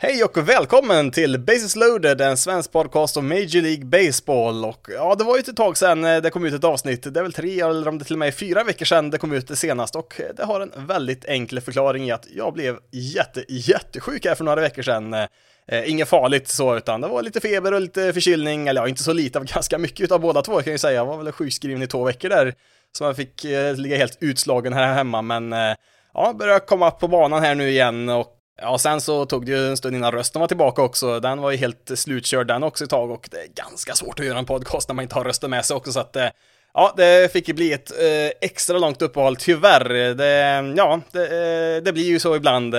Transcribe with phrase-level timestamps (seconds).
[0.00, 4.64] Hej och välkommen till Bases loaded, en svensk podcast om Major League Baseball.
[4.64, 7.14] Och ja, det var ju ett tag sedan eh, det kom ut ett avsnitt.
[7.14, 9.18] Det är väl tre eller om det till och med är fyra veckor sedan det
[9.18, 9.96] kom ut det senast.
[9.96, 14.34] Och eh, det har en väldigt enkel förklaring i att jag blev jätte, jättesjuk här
[14.34, 15.14] för några veckor sedan.
[15.14, 19.02] Eh, inget farligt så, utan det var lite feber och lite förkylning, eller ja, inte
[19.02, 20.94] så lite, av ganska mycket av båda två kan jag ju säga.
[20.94, 22.54] Jag var väl sjukskriven i två veckor där,
[22.92, 25.74] så jag fick eh, ligga helt utslagen här hemma, men eh,
[26.14, 29.68] ja, börjar komma på banan här nu igen och Ja, sen så tog det ju
[29.68, 31.20] en stund innan rösten var tillbaka också.
[31.20, 34.26] Den var ju helt slutkörd den också ett tag och det är ganska svårt att
[34.26, 36.28] göra en podcast när man inte har rösten med sig också så att eh,
[36.74, 40.14] Ja, det fick ju bli ett eh, extra långt uppehåll, tyvärr.
[40.14, 42.74] Det, ja, det, eh, det blir ju så ibland.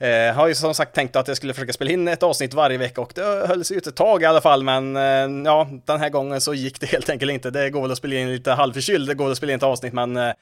[0.00, 2.78] Eh, har ju som sagt tänkt att jag skulle försöka spela in ett avsnitt varje
[2.78, 6.00] vecka och det höll sig ut ett tag i alla fall, men eh, ja, den
[6.00, 7.50] här gången så gick det helt enkelt inte.
[7.50, 9.62] Det går väl att spela in lite halvförkyld, det går väl att spela in ett
[9.62, 10.32] avsnitt, men eh,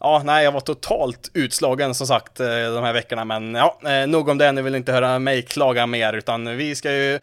[0.00, 4.06] Ja, nej, jag var totalt utslagen som sagt eh, de här veckorna, men ja, eh,
[4.06, 7.20] nog om det, ni vill inte höra mig klaga mer, utan vi ska ju eh,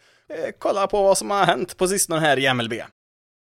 [0.58, 2.74] kolla på vad som har hänt på sistone här i MLB.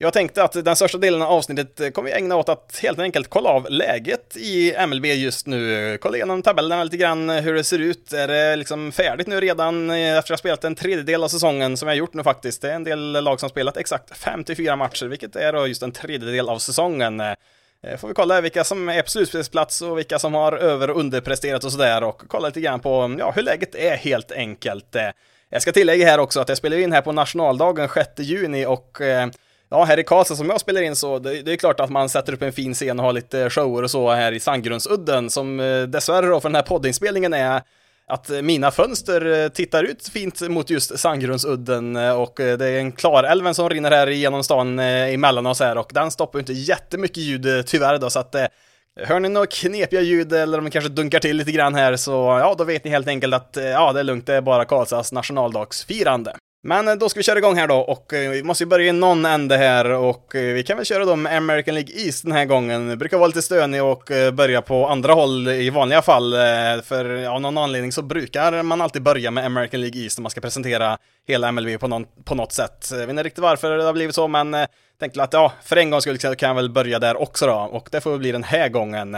[0.00, 3.28] Jag tänkte att den största delen av avsnittet kommer vi ägna åt att helt enkelt
[3.28, 5.98] kolla av läget i MLB just nu.
[6.00, 8.12] Kolla igenom tabellerna lite grann, hur det ser ut.
[8.12, 11.88] Är det liksom färdigt nu redan efter att ha spelat en tredjedel av säsongen som
[11.88, 12.62] jag har gjort nu faktiskt?
[12.62, 15.92] Det är en del lag som spelat exakt 54 matcher, vilket är då just en
[15.92, 17.22] tredjedel av säsongen.
[17.86, 21.00] Eh, får vi kolla vilka som är på slutspelsplats och vilka som har över och
[21.00, 24.96] underpresterat och sådär och kolla lite grann på ja, hur läget är helt enkelt.
[24.96, 25.08] Eh,
[25.50, 29.00] jag ska tillägga här också att jag spelar in här på nationaldagen 6 juni och
[29.00, 29.28] eh,
[29.70, 32.08] ja, här i Karlstad som jag spelar in så det, det, är klart att man
[32.08, 35.56] sätter upp en fin scen och har lite shower och så här i Sandgrundsudden som
[35.88, 37.62] dessvärre då för den här poddinspelningen är
[38.08, 42.78] att mina fönster eh, tittar ut fint mot just Sandgrundsudden eh, och eh, det är
[42.78, 47.16] en Klarälven som rinner här genom stan emellan oss här och den stoppar inte jättemycket
[47.16, 48.36] ljud tyvärr då så att
[49.00, 52.10] Hör ni några knepiga ljud eller om det kanske dunkar till lite grann här så
[52.10, 55.12] ja, då vet ni helt enkelt att ja, det är lugnt, det är bara Karlstads
[55.12, 56.34] nationaldagsfirande.
[56.62, 58.88] Men eh, då ska vi köra igång här då och eh, vi måste ju börja
[58.88, 62.24] i någon ände här och eh, vi kan väl köra då med American League East
[62.24, 62.88] den här gången.
[62.88, 66.32] Det brukar vara lite stönig och börja på andra håll i vanliga fall.
[66.82, 70.30] För av någon anledning så brukar man alltid börja med American League East när man
[70.30, 70.98] ska presentera
[71.28, 72.88] hela MLB på, någon, på något sätt.
[72.90, 74.56] Jag vet inte riktigt varför det har blivit så men
[75.00, 77.88] tänkte att ja, för en gång skulle kan jag väl börja där också då och
[77.92, 79.16] det får väl bli den här gången.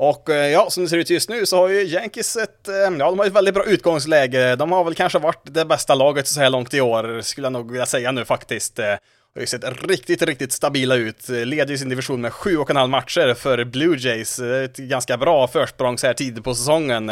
[0.00, 2.74] Och eh, ja, som det ser ut just nu så har ju Yankees ett, eh,
[2.74, 4.56] ja, de har ett väldigt bra utgångsläge.
[4.56, 7.52] De har väl kanske varit det bästa laget så här långt i år, skulle jag
[7.52, 8.76] nog vilja säga nu faktiskt.
[8.76, 8.98] De
[9.34, 11.28] har ju sett riktigt, riktigt stabila ut.
[11.28, 14.38] Leder ju sin division med sju och en halv matcher för Blue Jays.
[14.38, 17.10] Ett ganska bra försprång så här tidigt på säsongen.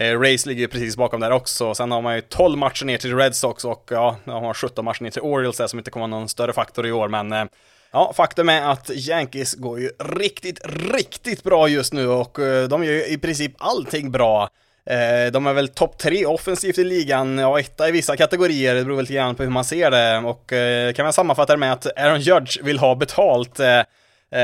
[0.00, 1.74] Rays ligger ju precis bakom där också.
[1.74, 4.84] Sen har man ju 12 matcher ner till Red Sox och ja, de har 17
[4.84, 7.48] matcher ner till Orioles där som inte kommer vara någon större faktor i år, men
[7.94, 10.60] Ja, faktum är att Yankees går ju riktigt,
[10.94, 14.48] riktigt bra just nu och eh, de gör ju i princip allting bra.
[14.90, 18.84] Eh, de är väl topp tre offensivt i ligan, ja etta i vissa kategorier, det
[18.84, 20.18] beror väl lite grann på hur man ser det.
[20.18, 23.60] Och eh, kan man sammanfatta det med att Aaron Judge vill ha betalt.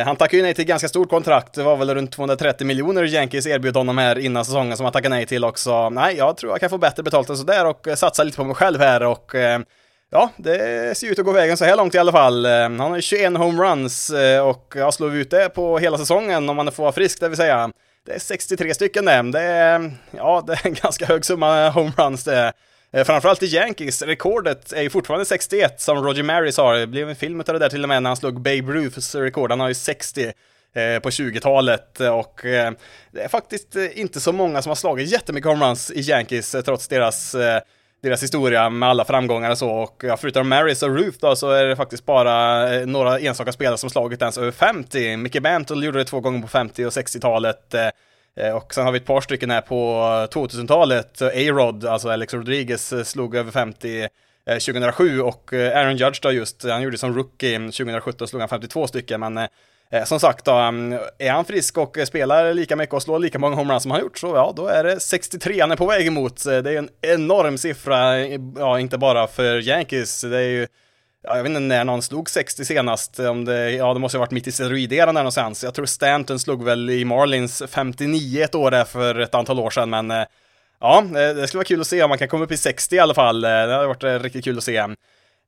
[0.04, 3.04] Han tackade ju nej till ett ganska stort kontrakt, det var väl runt 230 miljoner
[3.04, 5.90] Yankees erbjöd honom här innan säsongen som han tackade nej till också.
[5.90, 8.54] Nej, jag tror jag kan få bättre betalt än sådär och satsa lite på mig
[8.54, 9.34] själv här och
[10.12, 12.46] Ja, det ser ut att gå vägen så här långt i alla fall.
[12.46, 16.48] Eh, han har 21 homeruns eh, och ja, slår vi ut det på hela säsongen
[16.48, 17.70] om man får vara frisk, det vill säga.
[18.06, 19.22] Det är 63 stycken det.
[19.22, 22.52] Det är, ja, det är en ganska hög summa homeruns det.
[22.92, 26.74] Eh, framförallt i Yankees, rekordet är ju fortfarande 61 som Roger Maris har.
[26.74, 29.14] Det blev en film av det där till och med när han slog Babe Ruths
[29.14, 29.50] rekord.
[29.50, 30.32] Han har ju 60
[31.02, 36.00] på 20-talet och det är faktiskt inte så många som har slagit jättemycket homeruns i
[36.00, 37.36] Yankees trots deras
[38.02, 39.70] deras historia med alla framgångar och så.
[39.70, 43.52] Och ja, förutom Mary's och Ruth då så är det faktiskt bara eh, några enstaka
[43.52, 45.16] spelare som slagit ens över 50.
[45.16, 47.74] Mickey Bantle gjorde det två gånger på 50 och 60-talet.
[47.74, 47.88] Eh,
[48.36, 49.76] eh, och sen har vi ett par stycken här på
[50.30, 51.22] 2000-talet.
[51.22, 54.08] A-Rod, alltså Alex Rodriguez, slog över 50
[54.46, 59.20] 2007 och Aaron Judge då just, han gjorde som rookie 2017 slog han 52 stycken
[59.20, 59.48] men
[59.92, 63.38] Eh, som sagt då, mm, är han frisk och spelar lika mycket och slår lika
[63.38, 66.06] många homeruns som han gjort så ja, då är det 63 han är på väg
[66.06, 66.46] emot.
[66.46, 68.26] Eh, det är en enorm siffra,
[68.58, 70.66] ja, inte bara för Yankees, det är ju
[71.22, 74.20] Ja, jag vet inte när någon slog 60 senast, om det, ja det måste ha
[74.20, 75.64] varit mitt i steroideran där någonstans.
[75.64, 79.70] Jag tror Stanton slog väl i Marlins 59 ett år där för ett antal år
[79.70, 80.24] sedan, men eh,
[80.80, 82.98] ja, det skulle vara kul att se om man kan komma upp i 60 i
[82.98, 83.40] alla fall.
[83.40, 84.86] Det hade varit riktigt kul att se.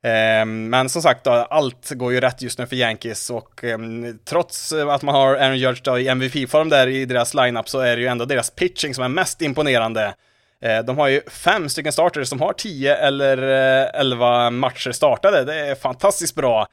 [0.03, 4.73] Ehm, men som sagt, allt går ju rätt just nu för Yankees och ehm, trots
[4.73, 8.07] att man har Aaron Judge i MVP-form där i deras lineup så är det ju
[8.07, 10.13] ändå deras pitching som är mest imponerande.
[10.61, 13.37] Ehm, de har ju fem stycken starters som har 10 eller
[13.83, 15.43] eh, 11 matcher startade.
[15.43, 16.67] Det är fantastiskt bra.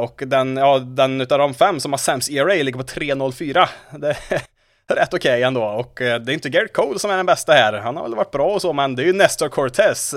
[0.00, 3.68] Och den, ja, den utav de fem som har sämst ERA ligger på 3.04.
[3.98, 4.16] Det,
[4.94, 5.64] är rätt okej okay ändå.
[5.64, 7.72] Och eh, det är inte Garrett Cole som är den bästa här.
[7.72, 10.14] Han har väl varit bra och så, men det är ju Nestor Cortez.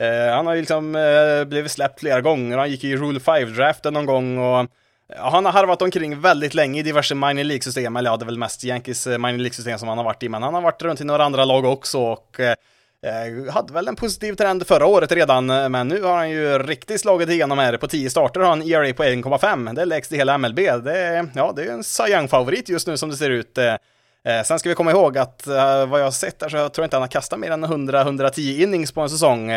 [0.00, 2.58] Eh, han har ju liksom eh, blivit släppt flera gånger.
[2.58, 4.66] Han gick i Rule 5-draften någon gång och
[5.08, 8.26] Ja, han har harvat omkring väldigt länge i diverse minor League-system, eller ja, det är
[8.26, 10.82] väl mest Yankees eh, minor League-system som han har varit i, men han har varit
[10.82, 12.40] runt i några andra lag också och
[13.06, 17.00] Eh, hade väl en positiv trend förra året redan, men nu har han ju riktigt
[17.00, 17.76] slagit igenom här.
[17.76, 19.74] På 10 starter har han ERA på 1,5.
[19.74, 20.56] Det är lägst i hela MLB.
[20.56, 23.58] Det är, ja, det är en Cy Young-favorit just nu som det ser ut.
[23.58, 26.72] Eh, sen ska vi komma ihåg att eh, vad jag har sett där så jag
[26.72, 29.50] tror inte han har kastat mer än 100-110 innings på en säsong.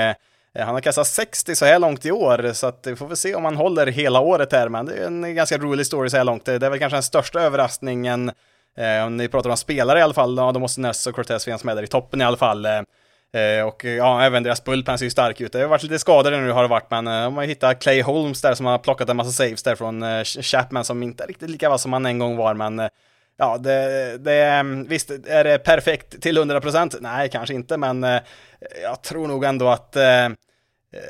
[0.55, 3.17] Eh, han har kastat 60 så här långt i år, så att vi får väl
[3.17, 6.17] se om han håller hela året här, men det är en ganska rolig story så
[6.17, 6.45] här långt.
[6.45, 8.31] Det är väl kanske den största överraskningen
[8.77, 11.45] eh, om ni pratar om spelare i alla fall, ja, då måste Ness och Cortez
[11.45, 12.65] finnas med där i toppen i alla fall.
[12.65, 12.81] Eh,
[13.41, 15.51] eh och ja, även deras bullpen ser ju stark ut.
[15.51, 18.01] Det har varit lite skadade nu har det varit, men eh, de har hittat Clay
[18.01, 21.27] Holmes där som har plockat en massa saves där från eh, Chapman som inte är
[21.27, 22.87] riktigt lika vass som han en gång var, men eh,
[23.39, 26.97] ja, det, det, mm, visst, är det perfekt till 100%?
[27.01, 28.19] Nej, kanske inte, men eh,
[28.83, 30.29] jag tror nog ändå att eh,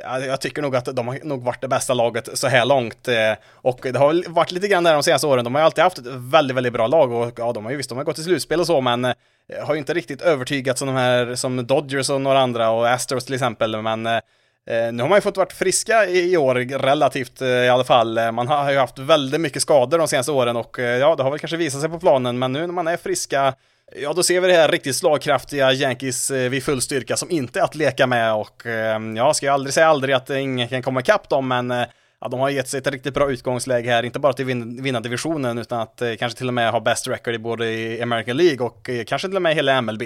[0.03, 3.07] jag tycker nog att de har nog varit det bästa laget så här långt.
[3.07, 5.43] Eh, och det har varit lite grann där de senaste åren.
[5.43, 7.77] De har ju alltid haft ett väldigt, väldigt bra lag och ja, de har ju
[7.77, 9.13] visst, de har gått till slutspel och så, men
[9.63, 13.25] har ju inte riktigt övertygat som de här, som Dodgers och några andra och Astros
[13.25, 14.07] till exempel, men
[14.69, 18.17] Eh, nu har man ju fått varit friska i, år relativt eh, i alla fall.
[18.17, 21.29] Eh, man har ju haft väldigt mycket skador de senaste åren och ja, det har
[21.29, 23.53] väl kanske visat sig på planen, men nu när man är friska
[23.95, 27.63] Ja, då ser vi det här riktigt slagkraftiga Yankees vid full styrka som inte är
[27.63, 28.63] att leka med och
[29.15, 31.69] ja, ska jag aldrig säga aldrig att ingen kan komma ikapp dem, men
[32.21, 34.99] ja, de har gett sig ett riktigt bra utgångsläge här, inte bara till vin vinna
[34.99, 38.65] divisionen utan att kanske till och med ha bäst record i både i American League
[38.65, 40.03] och kanske till och med hela MLB.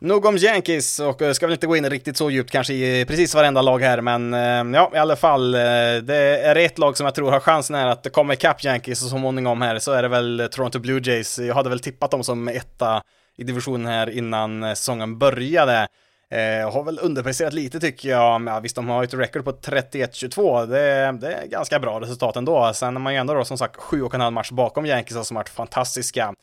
[0.00, 3.00] Nog om Yankees och eh, ska väl inte gå in riktigt så djupt kanske i
[3.00, 6.96] eh, precis varenda lag här, men eh, ja, i alla fall, det är ett lag
[6.96, 9.92] som jag tror har chansen här att komma ikapp Yankees och så småningom här så
[9.92, 11.38] är det väl Toronto Blue Jays.
[11.38, 13.02] Jag hade väl tippat dem som etta
[13.36, 15.88] i divisionen här innan säsongen började.
[16.30, 18.48] Eh, har väl underpresterat lite tycker jag.
[18.48, 20.66] Ja, visst, de har ett record på 31-22.
[20.66, 22.72] Det, det, är ganska bra resultat ändå.
[22.74, 25.28] Sen är man ju ändå då som sagt sju och en halv match bakom Yankees
[25.28, 26.34] som varit fantastiska.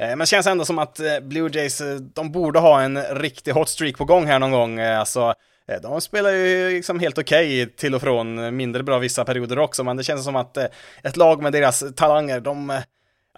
[0.00, 3.02] Eh, men det känns ändå som att eh, Blue Jays, eh, de borde ha en
[3.02, 4.80] riktig hot streak på gång här någon gång.
[4.80, 5.34] Alltså,
[5.82, 9.84] de spelar ju liksom helt okej okay till och från, mindre bra vissa perioder också,
[9.84, 10.56] men det känns som att
[11.02, 12.80] ett lag med deras talanger, de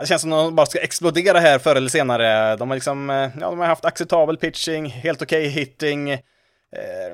[0.00, 2.56] det känns som att de bara ska explodera här förr eller senare.
[2.56, 3.08] De har liksom,
[3.40, 6.10] ja, de har haft acceptabel pitching, helt okej okay hitting.
[6.10, 6.18] Eh,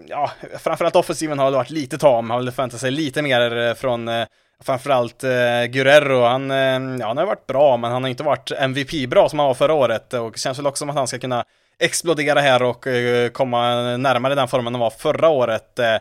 [0.07, 4.27] ja, framförallt offensiven har varit lite tam, har väl förväntat sig lite mer från eh,
[4.65, 6.23] framförallt eh, Guerrero.
[6.25, 9.49] Han, eh, ja, han har varit bra, men han har inte varit MVP-bra som han
[9.49, 11.45] var förra året och det känns väl också som att han ska kunna
[11.79, 15.79] explodera här och eh, komma närmare den formen han var förra året.
[15.79, 15.95] Eh,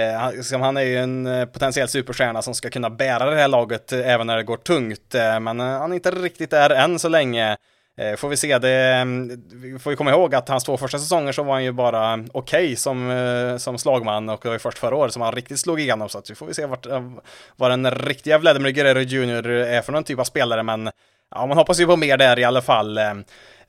[0.00, 3.48] eh liksom, han är ju en eh, potentiell superstjärna som ska kunna bära det här
[3.48, 6.98] laget eh, även när det går tungt, eh, men han är inte riktigt där än
[6.98, 7.56] så länge.
[7.98, 9.04] Eh, får vi se, det, eh,
[9.52, 12.14] vi får ju komma ihåg att hans två första säsonger så var han ju bara
[12.14, 15.32] okej okay som, eh, som slagman och det var ju först förra året som han
[15.32, 16.08] riktigt slog igenom.
[16.08, 16.86] Så att vi får vi se vart,
[17.56, 20.90] vad den riktiga Vladimir Guerrero Jr är för någon typ av spelare men
[21.34, 22.98] ja, man hoppas ju på mer där i alla fall.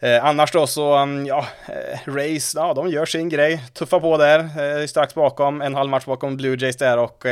[0.04, 4.18] Eh, annars då så, mm, ja, eh, Race, ja, de gör sin grej, tuffa på
[4.18, 7.26] där, eh, strax bakom, en halv match bakom Blue Jays där och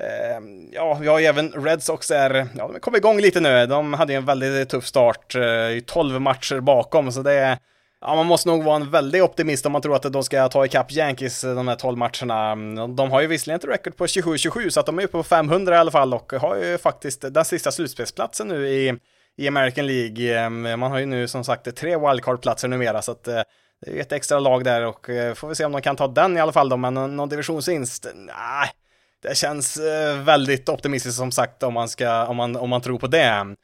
[0.00, 3.66] Ehm, ja, vi har ju även Red Sox där, ja, de kom igång lite nu,
[3.66, 7.58] de hade ju en väldigt tuff start, eh, 12 matcher bakom, så det är
[8.04, 10.64] Ja, man måste nog vara en väldig optimist om man tror att de ska ta
[10.66, 12.50] ikapp Yankees eh, de här 12 matcherna.
[12.50, 15.22] Mm, de har ju visserligen ett record på 27-27, så att de är uppe på
[15.22, 18.94] 500 i alla fall och har ju faktiskt den sista slutspelsplatsen nu i
[19.36, 20.38] i American League.
[20.38, 23.40] Ehm, man har ju nu som sagt tre wildcard-platser numera, så att eh,
[23.80, 26.08] det är ett extra lag där och eh, får vi se om de kan ta
[26.08, 28.06] den i alla fall då, men någon divisionsvinst?
[28.14, 28.70] Nej,
[29.22, 32.98] det känns eh, väldigt optimistiskt som sagt om man ska, om man, om man tror
[32.98, 33.56] på det.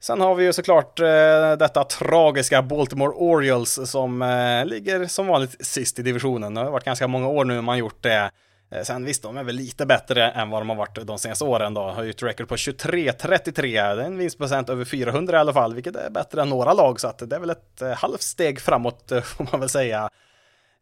[0.00, 5.66] Sen har vi ju såklart eh, detta tragiska Baltimore Orioles som eh, ligger som vanligt
[5.66, 6.54] sist i divisionen.
[6.54, 8.30] Det har varit ganska många år nu man gjort det.
[8.70, 11.44] Eh, sen visst, de är väl lite bättre än vad de har varit de senaste
[11.44, 11.80] åren då.
[11.80, 13.62] Har ju ett record på 23-33.
[13.62, 17.00] Det är en vinstprocent över 400 i alla fall, vilket är bättre än några lag,
[17.00, 20.10] så att det är väl ett eh, halvt steg framåt eh, får man väl säga.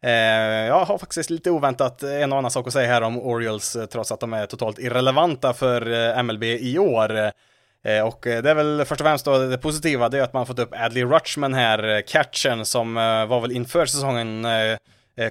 [0.03, 0.11] Eh,
[0.67, 3.85] jag har faktiskt lite oväntat en och annan sak att säga här om Orioles, eh,
[3.85, 7.31] trots att de är totalt irrelevanta för eh, MLB i år.
[8.05, 10.59] Och det är väl först och främst då det positiva, det är att man fått
[10.59, 12.93] upp Adley Rutschman här, catchen, som
[13.29, 14.47] var väl inför säsongen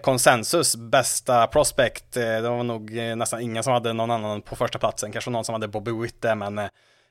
[0.02, 2.12] konsensus bästa prospect.
[2.12, 5.52] Det var nog nästan ingen som hade någon annan på första platsen, kanske någon som
[5.52, 6.68] hade Bobby Witt där, men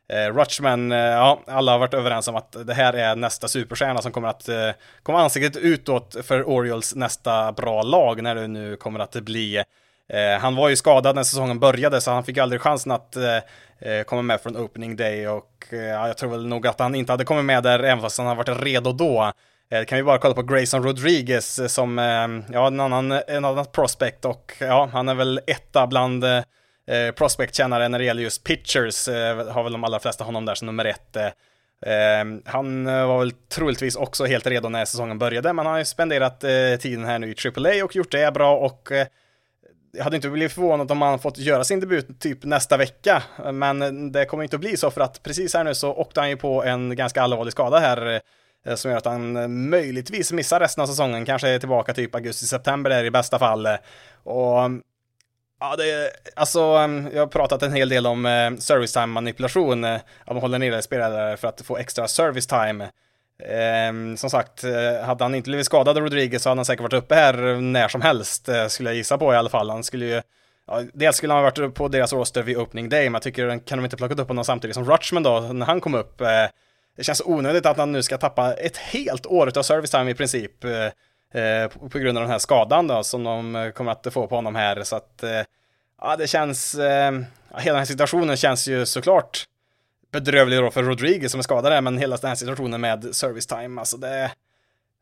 [0.09, 4.01] eh, Rutschman, eh, ja, alla har varit överens om att det här är nästa superstjärna
[4.01, 4.69] som kommer att eh,
[5.03, 9.63] komma ansiktet utåt för Orioles nästa bra lag när det nu kommer att bli.
[10.09, 13.35] Eh, han var ju skadad när säsongen började så han fick aldrig chansen att eh,
[13.79, 15.27] eh, komma med från opening day.
[15.27, 18.17] Och eh, jag tror väl nog att han inte hade kommit med där även fast
[18.17, 19.31] han hade varit redo då.
[19.71, 21.97] Eh, kan vi bara kolla på Grayson Rodriguez som,
[22.51, 24.25] ja, en annan, en annan prospect.
[24.25, 26.25] Och ja, han är väl etta bland
[26.88, 30.56] eh, prospect-kännare när det gäller just pitchers, eh, har väl de allra flesta honom där
[30.56, 31.15] som nummer ett.
[31.15, 31.32] Eh,
[31.86, 35.80] ehm, han eh, var väl troligtvis också helt redo när säsongen började, men han har
[35.80, 39.08] ju spenderat eh, tiden här nu i AAA och gjort det bra och eh,
[39.92, 43.24] jag hade inte blivit förvånad om han fått göra sin debut typ nästa vecka,
[43.54, 46.30] men det kommer inte att bli så för att precis här nu så åkte han
[46.30, 48.22] ju på en ganska allvarlig skada här
[48.75, 53.04] som gör att han möjligtvis missar resten av säsongen, kanske är tillbaka typ augusti-september där
[53.04, 53.68] i bästa fall.
[54.24, 54.60] Och
[55.59, 56.59] Ja, det är, alltså,
[57.13, 60.59] jag har pratat en hel del om eh, service time manipulation, eh, att man håller
[60.59, 62.83] nere spelare för att få extra service time.
[63.43, 66.83] Eh, som sagt, eh, hade han inte blivit skadad av Rodriguez så hade han säkert
[66.83, 69.69] varit uppe här när som helst, eh, skulle jag gissa på i alla fall.
[69.69, 70.21] Han skulle ju,
[70.67, 73.47] ja, dels skulle han ha varit på deras roster vid opening day, men jag tycker,
[73.47, 76.17] eh, kan de inte plockat upp honom samtidigt som Rutschman då, när han kom upp?
[76.97, 80.13] Det känns onödigt att han nu ska tappa ett helt år av service time i
[80.13, 80.51] princip.
[81.36, 84.36] Eh, på grund av den här skadan då som de eh, kommer att få på
[84.36, 84.84] honom här.
[84.84, 85.42] Så att, eh,
[86.01, 87.12] ja, det känns, eh,
[87.58, 89.46] hela den här situationen känns ju såklart
[90.12, 93.48] bedrövlig då för Rodriguez som är skadad här, men hela den här situationen med service
[93.48, 94.32] time, alltså det,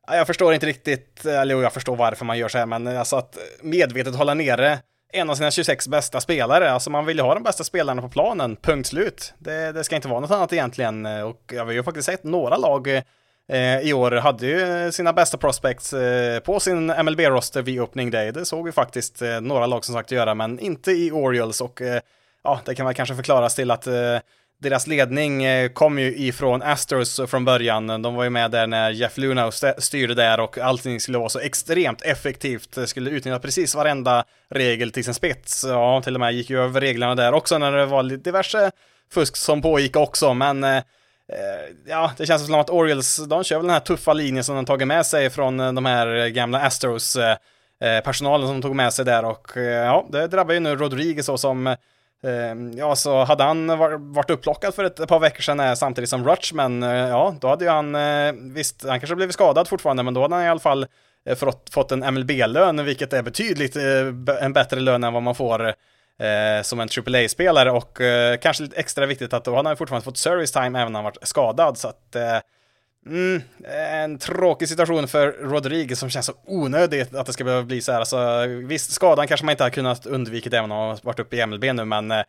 [0.06, 2.86] ja, jag förstår inte riktigt, eh, eller jag förstår varför man gör så här, men
[2.86, 4.78] eh, alltså att medvetet hålla nere
[5.12, 8.08] en av sina 26 bästa spelare, alltså man vill ju ha de bästa spelarna på
[8.08, 9.34] planen, punkt slut.
[9.38, 12.56] Det, det ska inte vara något annat egentligen, och jag har ju faktiskt sett några
[12.56, 13.02] lag
[13.48, 18.32] Eh, i år hade ju sina bästa prospects eh, på sin MLB-roster vid opening day.
[18.32, 21.82] Det såg vi faktiskt eh, några lag som sagt göra, men inte i Orioles och
[22.44, 23.88] ja, det kan väl kanske förklaras till att
[24.60, 25.42] deras ledning
[25.74, 28.02] kom ju ifrån Astros från början.
[28.02, 31.38] De var ju med där när Jeff Luna styrde där och allting skulle vara så
[31.38, 32.78] extremt effektivt.
[32.88, 35.64] Skulle utnyttja precis varenda regel till sin spets.
[35.68, 38.70] Ja, till och med gick ju över reglerna där också när det var diverse
[39.12, 40.82] fusk som pågick också, men
[41.32, 44.56] Eh, ja, det känns som att Orioles, de kör väl den här tuffa linjen som
[44.56, 48.92] de tagit med sig från eh, de här gamla Astros-personalen eh, som de tog med
[48.92, 51.76] sig där och ja, det drabbar ju nu Rodriguez så som
[52.76, 53.78] Ja, så hade han
[54.12, 57.96] varit upplockad för ett par veckor sedan samtidigt som Rutschman, ja, då hade ju han,
[58.54, 60.86] visst, han kanske blivit skadad fortfarande, men då hade han i alla fall
[61.70, 63.76] fått en MLB-lön, vilket är betydligt
[64.40, 65.74] en bättre lön än vad man får
[66.20, 70.04] eh, som en AAA-spelare och eh, kanske lite extra viktigt att då han har fortfarande
[70.04, 72.38] fått service time även när han varit skadad så att eh,
[73.06, 73.42] Mm,
[74.02, 77.92] en tråkig situation för Rodriguez som känns så onödigt att det ska behöva bli så
[77.92, 77.98] här.
[77.98, 81.46] Alltså, visst, skadan kanske man inte har kunnat undvika även om han varit uppe i
[81.46, 82.22] MLB nu, men eh,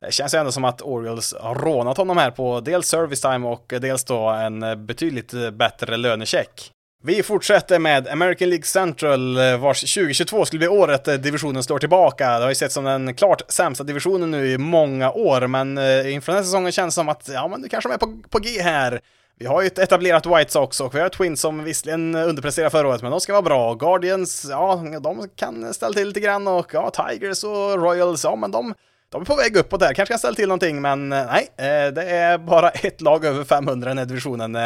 [0.00, 3.48] det känns ju ändå som att Orioles har rånat honom här på dels service time
[3.48, 6.72] och eh, dels då en eh, betydligt eh, bättre lönecheck.
[7.02, 11.78] Vi fortsätter med American League Central, eh, vars 2022 skulle bli året eh, divisionen står
[11.78, 12.38] tillbaka.
[12.38, 16.14] Det har ju sett som den klart sämsta divisionen nu i många år, men eh,
[16.14, 18.38] inför den här säsongen känns det som att, ja men du kanske är på, på
[18.38, 19.00] G här.
[19.38, 22.88] Vi har ju ett etablerat White Sox och vi har Twins som visserligen underpresterade förra
[22.88, 23.74] året, men de ska vara bra.
[23.74, 28.50] Guardians, ja, de kan ställa till lite grann och ja, Tigers och Royals, ja men
[28.50, 28.74] de,
[29.08, 31.48] de är på väg uppåt där, kanske kan ställa till någonting, men nej,
[31.94, 34.56] det är bara ett lag över 500 i den här divisionen.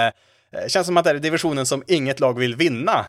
[0.55, 3.07] Eh, känns som att det är divisionen som inget lag vill vinna.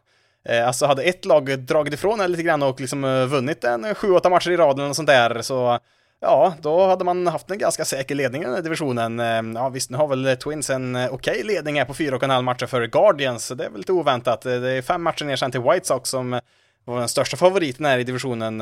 [0.49, 3.85] Eh, alltså hade ett lag dragit ifrån det lite grann och liksom eh, vunnit en
[3.85, 5.79] 7-8 matcher i raden och sånt där så
[6.19, 9.19] Ja, då hade man haft en ganska säker ledning i den här divisionen.
[9.55, 12.87] Ja visst, nu har väl Twins en okej okay ledning här på 4,5 matcher för
[12.87, 14.41] Guardians, så det är väl lite oväntat.
[14.41, 16.39] Det är fem matcher ner sen till White Sox som
[16.85, 18.59] var den största favoriten här i divisionen.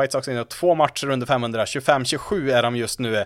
[0.00, 3.24] White Sox är två matcher under 500, 25-27 är de just nu.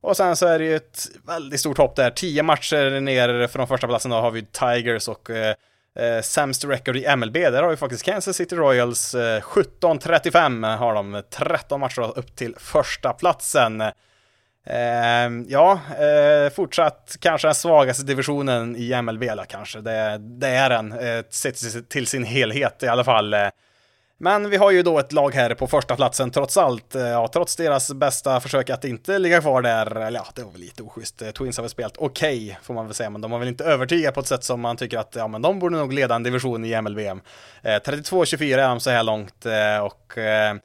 [0.00, 2.10] Och sen så är det ju ett väldigt stort hopp där.
[2.10, 5.54] Tio matcher ner från första platsen då har vi Tigers och eh,
[5.98, 7.34] eh sämst record i MLB.
[7.34, 9.14] Där har vi faktiskt Kansas City Royals.
[9.14, 11.22] Eh, 17-35 har de.
[11.30, 13.82] 13 matcher upp till första platsen.
[14.66, 20.70] Eh, ja, eh, fortsatt kanske den svagaste divisionen i MLB, eller kanske det, det är
[20.70, 23.34] den, eh, sett till sin helhet i alla fall.
[24.20, 26.94] Men vi har ju då ett lag här på första platsen trots allt.
[26.94, 29.96] Eh, ja, trots deras bästa försök att inte ligga kvar där.
[29.96, 31.22] Eller ja, det var väl lite oschysst.
[31.22, 33.48] Eh, Twins har väl spelat okej, okay, får man väl säga, men de har väl
[33.48, 36.14] inte övertygat på ett sätt som man tycker att, ja, men de borde nog leda
[36.14, 37.20] en division i MLBM.
[37.62, 40.56] Eh, 32-24 är de så här långt eh, och eh, eh,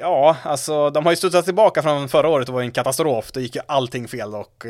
[0.00, 3.32] Ja, alltså de har ju studsat tillbaka från förra året och var en katastrof.
[3.32, 4.66] Det gick ju allting fel och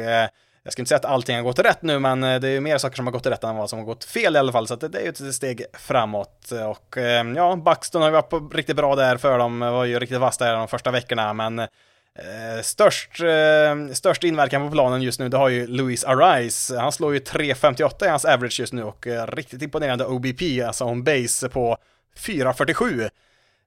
[0.62, 2.61] jag ska inte säga att allting har gått rätt nu, men eh, det är ju
[2.61, 4.67] mer saker som har gått rätt än vad som har gått fel i alla fall,
[4.67, 6.52] så det är ju ett steg framåt.
[6.69, 10.19] Och eh, ja, Buxton har ju varit riktigt bra där för dem, var ju riktigt
[10.19, 15.29] vass där de första veckorna, men eh, störst, eh, störst inverkan på planen just nu,
[15.29, 16.79] det har ju Luis Arise.
[16.79, 20.85] Han slår ju 3.58 i hans average just nu och eh, riktigt imponerande OBP, alltså
[20.85, 21.76] on base på
[22.19, 23.11] 4.47.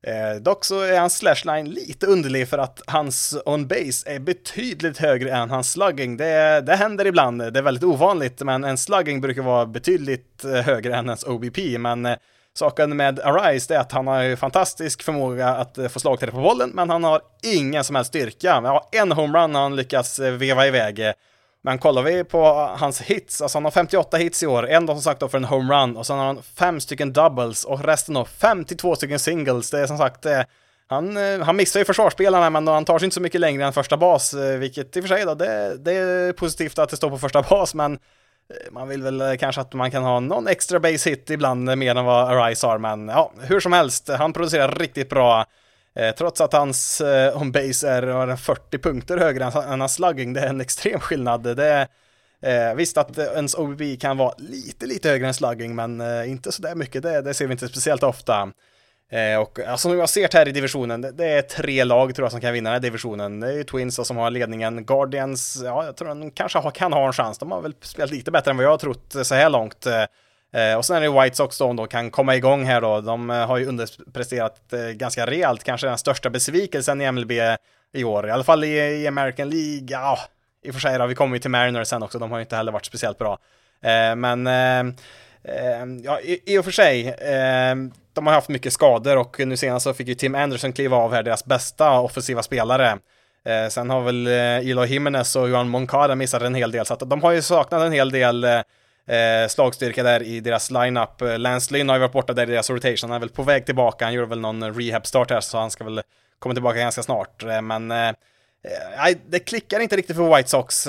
[0.08, 4.98] Eh, dock så är hans slashline lite underlig för att hans on base är betydligt
[4.98, 6.18] högre än hans slugging.
[6.18, 10.52] Det, det händer ibland, det är väldigt ovanligt, men en slugging brukar vara betydligt eh,
[10.52, 11.58] högre än ens OBP.
[11.80, 12.16] Men eh,
[12.54, 16.42] saken med Arise är att han har ju fantastisk förmåga att eh, få slagträff på
[16.42, 18.62] bollen, men han har ingen som helst styrka.
[18.64, 21.00] Ja, en homerun har han lyckats eh, veva iväg.
[21.00, 21.14] Eh,
[21.66, 22.46] men kollar vi på
[22.78, 25.38] hans hits, alltså han har 58 hits i år, en då som sagt då för
[25.38, 29.70] en homerun och sen har han fem stycken doubles och resten då 52 stycken singles.
[29.72, 30.42] Det är som sagt, eh,
[30.88, 33.74] han, eh, han missar ju försvarsspelarna men han tar sig inte så mycket längre än
[33.74, 36.98] första bas, eh, vilket i och för sig då, det, det är positivt att det
[36.98, 40.20] står på första bas, men eh, man vill väl eh, kanske att man kan ha
[40.20, 43.74] någon extra base hit ibland eh, mer än vad Arise har, men ja, hur som
[43.74, 45.46] helst, han producerar riktigt bra
[45.96, 50.48] Eh, trots att hans eh, on-base är 40 punkter högre än hans slugging, det är
[50.48, 51.56] en extrem skillnad.
[51.56, 51.88] Det är,
[52.70, 56.52] eh, visst att ens OBB kan vara lite, lite högre än slugging, men eh, inte
[56.52, 58.52] så där mycket, det, det ser vi inte speciellt ofta.
[59.12, 62.26] Eh, och alltså, som jag ser här i divisionen, det, det, är tre lag tror
[62.26, 63.40] jag som kan vinna den här divisionen.
[63.40, 66.94] Det är ju Twins som har ledningen, Guardians, ja, jag tror de kanske har, kan
[66.94, 67.38] ha en chans.
[67.38, 69.86] De har väl spelat lite bättre än vad jag har trott så här långt.
[69.86, 70.04] Eh,
[70.54, 73.02] Eh, och sen är det White Sox då, de kan komma igång här då.
[73.02, 77.32] De eh, har ju underpresterat eh, ganska rejält, kanske den största besvikelsen i MLB
[77.94, 78.28] i år.
[78.28, 80.20] I alla fall i, i American League, ja,
[80.64, 82.44] i och för sig då, vi kommer ju till Mariners sen också, de har ju
[82.44, 83.38] inte heller varit speciellt bra.
[83.82, 84.80] Eh, men, eh,
[85.44, 87.76] eh, ja, i, i, och för sig, eh,
[88.14, 91.14] de har haft mycket skador och nu senast så fick ju Tim Anderson kliva av
[91.14, 92.98] här, deras bästa offensiva spelare.
[93.46, 97.10] Eh, sen har väl Eloy Jimenez och Johan Moncada missat en hel del, så att
[97.10, 98.62] de har ju saknat en hel del eh,
[99.08, 101.22] Eh, slagstyrka där i deras lineup.
[101.22, 103.44] Eh, Lance Lynn har ju varit borta där i deras rotation, han är väl på
[103.44, 106.02] väg tillbaka, han gör väl någon rehab-start här så han ska väl
[106.40, 107.44] komma tillbaka ganska snart.
[107.44, 108.12] Eh, men eh,
[108.98, 110.88] Nej, det klickar inte riktigt för White Sox.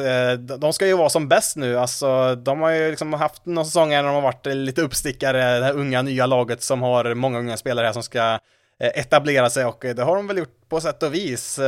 [0.59, 4.02] De ska ju vara som bäst nu, alltså de har ju liksom haft några säsonger
[4.02, 7.56] när de har varit lite uppstickare, det här unga nya laget som har många unga
[7.56, 8.38] spelare här som ska
[8.78, 11.61] etablera sig och det har de väl gjort på sätt och vis.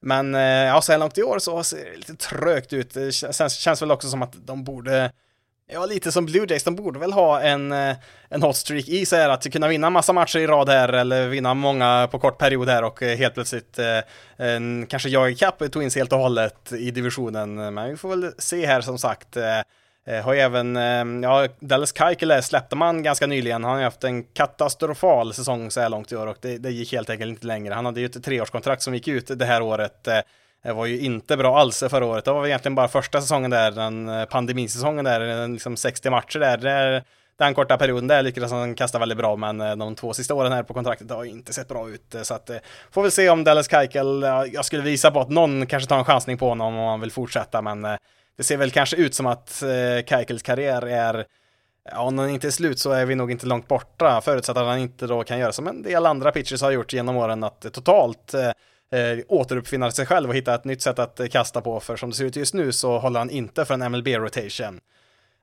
[0.00, 2.94] Men ja, så här långt i år så ser det lite trögt ut.
[2.94, 5.10] Det känns, känns väl också som att de borde
[5.70, 7.96] Ja, lite som Blue Jays, de borde väl ha en, eh,
[8.28, 11.54] en hot streak i sig att kunna vinna massa matcher i rad här eller vinna
[11.54, 13.98] många på kort period här och eh, helt plötsligt eh,
[14.36, 17.74] en, kanske jaga ikapp Twins helt och hållet i divisionen.
[17.74, 19.36] Men vi får väl se här som sagt.
[19.36, 19.58] Eh,
[20.06, 23.64] eh har ju även, eh, ja, Dallas Keuchele släppte man ganska nyligen.
[23.64, 26.70] Han har ju haft en katastrofal säsong så här långt i år och det, det
[26.70, 27.74] gick helt enkelt inte längre.
[27.74, 30.08] Han hade ju ett treårskontrakt som gick ut det här året.
[30.62, 32.24] Det var ju inte bra alls förra året.
[32.24, 36.38] Det var egentligen bara första säsongen där, den eh, pandemisäsongen där, eh, liksom 60 matcher
[36.38, 36.56] där.
[36.56, 37.04] där
[37.36, 40.52] den korta perioden där lyckades han kasta väldigt bra, men eh, de två sista åren
[40.52, 42.14] här på kontraktet har inte sett bra ut.
[42.22, 42.50] Så att,
[42.90, 46.04] får vi se om Dallas Keuchel, jag skulle visa på att någon kanske tar en
[46.04, 47.82] chansning på honom om han vill fortsätta, men
[48.36, 49.62] det ser väl kanske ut som att
[50.06, 51.26] Keuchels karriär är
[51.90, 54.66] Ja, om den inte är slut så är vi nog inte långt borta, förutsatt att
[54.66, 57.72] han inte då kan göra som en del andra pitchers har gjort genom åren, att
[57.72, 58.34] totalt
[58.92, 62.16] eh, återuppfinna sig själv och hitta ett nytt sätt att kasta på, för som det
[62.16, 64.80] ser ut just nu så håller han inte för en MLB-rotation.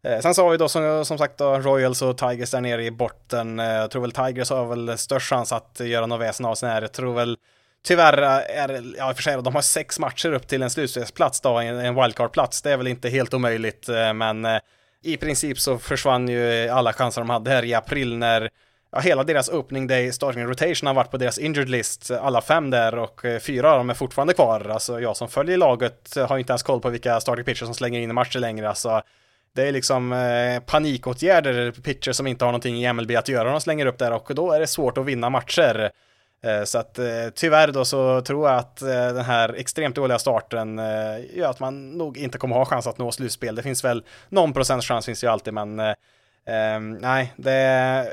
[0.04, 2.86] Eh, sen så har vi då som, som sagt då Royals och Tigers där nere
[2.86, 3.60] i botten.
[3.60, 6.70] Eh, jag tror väl Tigers har väl störst chans att göra något väsen av sig
[6.70, 6.82] här.
[6.82, 7.38] Jag tror väl
[7.86, 10.70] Tyvärr eh, är, ja i och för sig, de har sex matcher upp till en
[10.70, 12.62] slutspelsplats då, en, en wildcard-plats.
[12.62, 14.60] Det är väl inte helt omöjligt, eh, men eh,
[15.04, 18.50] i princip så försvann ju alla chanser de hade här i april när
[18.96, 22.70] ja, hela deras opening day starting rotation har varit på deras injured list, alla fem
[22.70, 24.70] där och eh, fyra av dem är fortfarande kvar.
[24.70, 28.00] Alltså jag som följer laget har inte ens koll på vilka starting pitchers som slänger
[28.00, 28.70] in i matcher längre.
[28.70, 29.02] Alltså
[29.56, 33.62] det är liksom eh, panikåtgärder, pitcher som inte har någonting i MLB att göra, de
[33.62, 35.92] slänger upp där och då är det svårt att vinna matcher.
[36.44, 37.06] Eh, så att eh,
[37.36, 41.60] tyvärr då så tror jag att eh, den här extremt dåliga starten eh, gör att
[41.60, 43.56] man nog inte kommer ha chans att nå slutspel.
[43.56, 45.96] Det finns väl någon procents chans finns ju alltid men
[46.48, 47.52] Um, nej, det,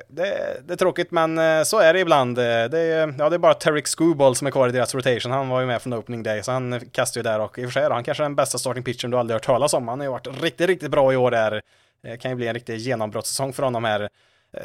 [0.09, 2.38] det, det, är tråkigt men uh, så är det ibland.
[2.38, 5.33] Eh, det är, ja, det är bara Tarek Skubal som är kvar i deras rotation.
[5.33, 7.66] Han var ju med från opening day så han kastar ju där och i och
[7.66, 9.88] för sig är han kanske den bästa starting pitchen du aldrig hört talas om.
[9.88, 11.62] Han har ju varit riktigt, riktigt bra i år där.
[12.03, 14.09] Det kan ju bli en riktig genombrottssäsong för honom här.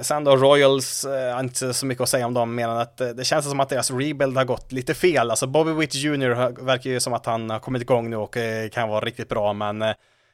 [0.02, 3.24] Sen då Royals, eh, inte så mycket att säga om dem mer än att det
[3.24, 5.30] känns som att deras rebuild har gått lite fel.
[5.30, 8.38] Alltså Bobby Witt Jr verkar ju som att han har kommit igång nu och
[8.72, 9.84] kan vara riktigt bra men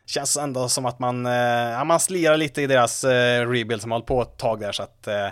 [0.06, 1.32] känns ändå som att man, eh,
[1.72, 4.72] ja, man slirar lite i deras eh, rebuild som har hållit på ett tag där
[4.72, 5.30] så att eh,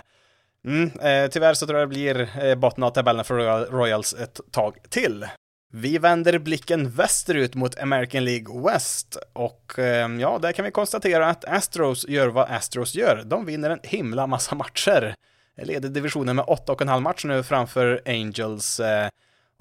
[0.66, 4.40] mm, eh, tyvärr så tror jag det blir eh, botten av tabellen för Royals ett
[4.50, 5.26] tag till.
[5.74, 11.28] Vi vänder blicken västerut mot American League West och eh, ja, där kan vi konstatera
[11.28, 13.22] att Astros gör vad Astros gör.
[13.26, 15.14] De vinner en himla massa matcher.
[15.62, 18.80] Leder divisionen med 8,5 matcher nu framför Angels.
[18.80, 19.08] Eh,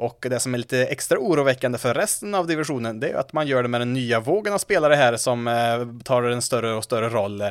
[0.01, 3.47] och det som är lite extra oroväckande för resten av divisionen, det är att man
[3.47, 6.83] gör det med den nya vågen av spelare här som eh, tar en större och
[6.83, 7.43] större roll.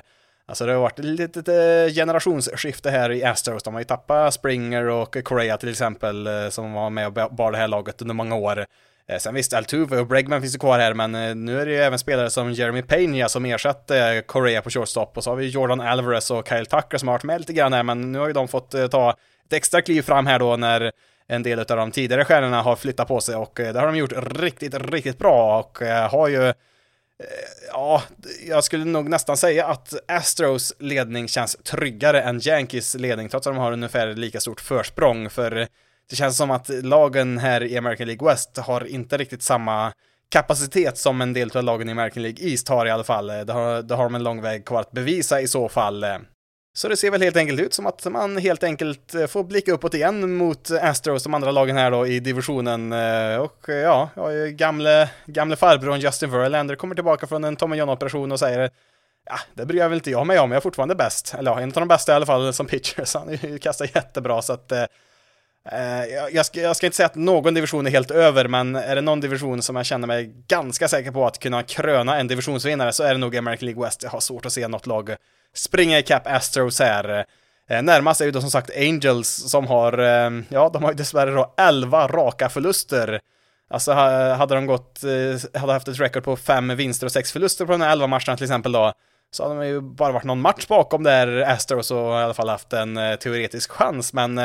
[0.47, 3.63] Alltså det har varit ett litet eh, generationsskifte här i Astros.
[3.63, 7.53] De har ju tappat Springer och Correa till exempel, eh, som var med och bar
[7.53, 8.67] det här laget under många år.
[9.19, 11.99] Sen visst, Altuve och Bregman finns ju kvar här, men nu är det ju även
[11.99, 15.17] spelare som Jeremy Pena som ersatte Correa på shortstop.
[15.17, 17.73] Och så har vi Jordan Alvarez och Kyle Tucker som har varit med lite grann
[17.73, 19.11] här, men nu har ju de fått ta
[19.47, 20.93] ett extra kliv fram här då när
[21.31, 23.97] en del av de tidigare stjärnorna har flyttat på sig och eh, det har de
[23.97, 26.55] gjort riktigt, riktigt bra och eh, har ju eh,
[27.69, 28.03] ja,
[28.49, 33.55] jag skulle nog nästan säga att Astros ledning känns tryggare än Yankees ledning, trots att
[33.55, 35.31] de har ungefär lika stort försprång.
[35.31, 35.51] För
[36.11, 39.93] det känns som att lagen här i American League West har inte riktigt samma
[40.29, 43.27] kapacitet som en del av lagen i American League East har i alla fall.
[43.27, 46.05] Det har, det har de en lång väg kvar att bevisa i så fall.
[46.73, 49.73] Så det ser väl helt enkelt ut som att man helt enkelt eh, får blicka
[49.73, 52.93] uppåt igen mot eh, Astros, de andra lagen här då i divisionen.
[52.93, 54.11] Eh, och ja,
[54.49, 58.71] gamle, gamle farbrorn Justin Verlander kommer tillbaka från en Tommy John-operation och säger
[59.25, 61.35] Ja, det bryr jag väl inte jag mig om, jag är fortfarande bäst.
[61.39, 64.43] Eller ja, en av de bästa i alla fall som pitcher, så han kastar jättebra
[64.43, 64.73] så att
[66.31, 69.01] jag, ska, jag ska inte säga att någon division är helt över, men är det
[69.01, 73.03] någon division som jag känner mig ganska säker på att kunna kröna en divisionsvinnare så
[73.03, 74.03] är det nog American League West.
[74.03, 75.17] Jag har svårt att se något lag
[75.55, 77.25] springa ikapp Astros här.
[77.71, 80.97] Eh, Närmast är ju då som sagt Angels som har, eh, ja, de har ju
[80.97, 83.21] dessvärre då 11 raka förluster.
[83.71, 87.67] Alltså hade de gått, eh, hade haft ett record på fem vinster och sex förluster
[87.67, 88.93] på de här 11 matcherna till exempel då,
[89.31, 92.49] så hade de ju bara varit någon match bakom där Astros och i alla fall
[92.49, 94.39] haft en teoretisk chans, men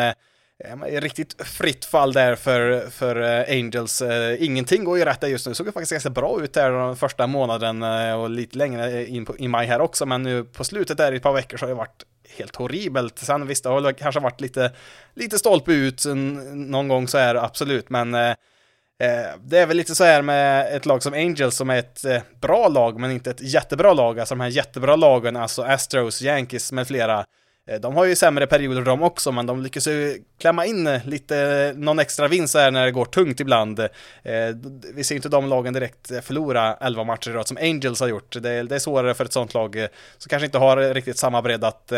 [0.64, 4.02] Eh, riktigt fritt fall där för, för eh, Angels.
[4.02, 5.52] Eh, ingenting går ju rätt där just nu.
[5.52, 9.26] Det såg ju faktiskt ganska bra ut där den första månaden och lite längre in
[9.26, 11.66] på, i maj här också, men nu på slutet där i ett par veckor så
[11.66, 12.04] har det varit
[12.38, 13.20] helt horribelt.
[13.20, 14.72] Sen visst, det har kanske varit lite,
[15.14, 16.06] lite stolpe ut
[16.54, 18.36] någon gång så är absolut, men eh,
[19.40, 22.06] det är väl lite så här med ett lag som Angels som är ett
[22.42, 24.20] bra lag, men inte ett jättebra lag.
[24.20, 27.26] Alltså de här jättebra lagen, alltså Astros, Yankees med flera,
[27.68, 31.74] Eh, de har ju sämre perioder de också, men de lyckas ju klämma in lite,
[31.76, 33.80] någon extra vinst här när det går tungt ibland.
[33.80, 33.90] Eh,
[34.94, 38.36] vi ser inte de lagen direkt förlora 11 matcher i rad som Angels har gjort.
[38.42, 41.64] Det är, svårare för ett sånt lag eh, som kanske inte har riktigt samma bredd
[41.64, 41.92] att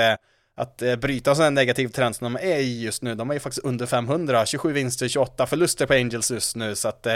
[0.60, 3.16] att bryta en sån här negativ trend som de är i just nu.
[3.16, 6.88] De är ju faktiskt under 500, 27 vinster, 28 förluster på Angels just nu, så
[6.88, 7.08] att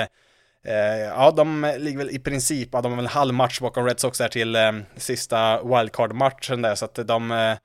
[1.10, 4.00] ja, de ligger väl i princip, ja, de har väl en halv match bakom Red
[4.00, 4.58] Sox här till
[4.98, 7.56] sista wildcard-matchen där, så att de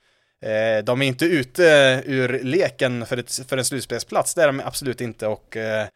[0.42, 4.46] Eh, de är inte ute eh, ur leken för, ett, för en slutspelsplats, det är
[4.46, 5.87] de absolut inte och eh,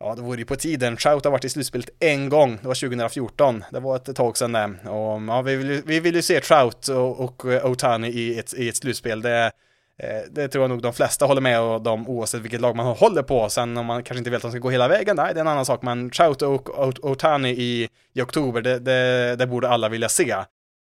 [0.00, 0.96] ja, det vore ju på tiden.
[0.96, 4.52] Trout har varit i slutspelet en gång, det var 2014, det var ett tag sedan
[4.52, 4.88] det.
[4.90, 8.54] Och ja, vi vill, vi vill ju se Trout och, och eh, Otani i ett,
[8.54, 9.52] i ett slutspel, det,
[9.98, 13.22] eh, det tror jag nog de flesta håller med om oavsett vilket lag man håller
[13.22, 13.48] på.
[13.48, 15.40] Sen om man kanske inte vill att de ska gå hela vägen, nej, det är
[15.40, 15.82] en annan sak.
[15.82, 20.36] Men Trout och Otani i, i oktober, det, det, det borde alla vilja se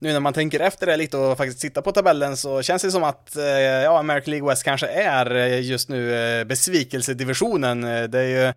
[0.01, 2.91] nu när man tänker efter det lite och faktiskt tittar på tabellen så känns det
[2.91, 7.83] som att eh, ja, American League West kanske är eh, just nu eh, besvikelsedivisionen.
[7.83, 8.53] Eh, det är ju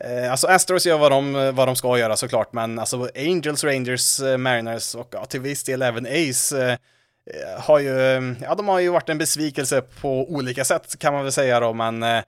[0.00, 4.20] eh, Alltså Astros gör vad de, vad de ska göra såklart, men alltså Angels, Rangers,
[4.38, 6.78] Mariners och ja, till viss del även Ace
[7.58, 7.90] har ju,
[8.42, 11.72] ja de har ju varit en besvikelse på olika sätt kan man väl säga då,
[11.72, 12.22] men eh,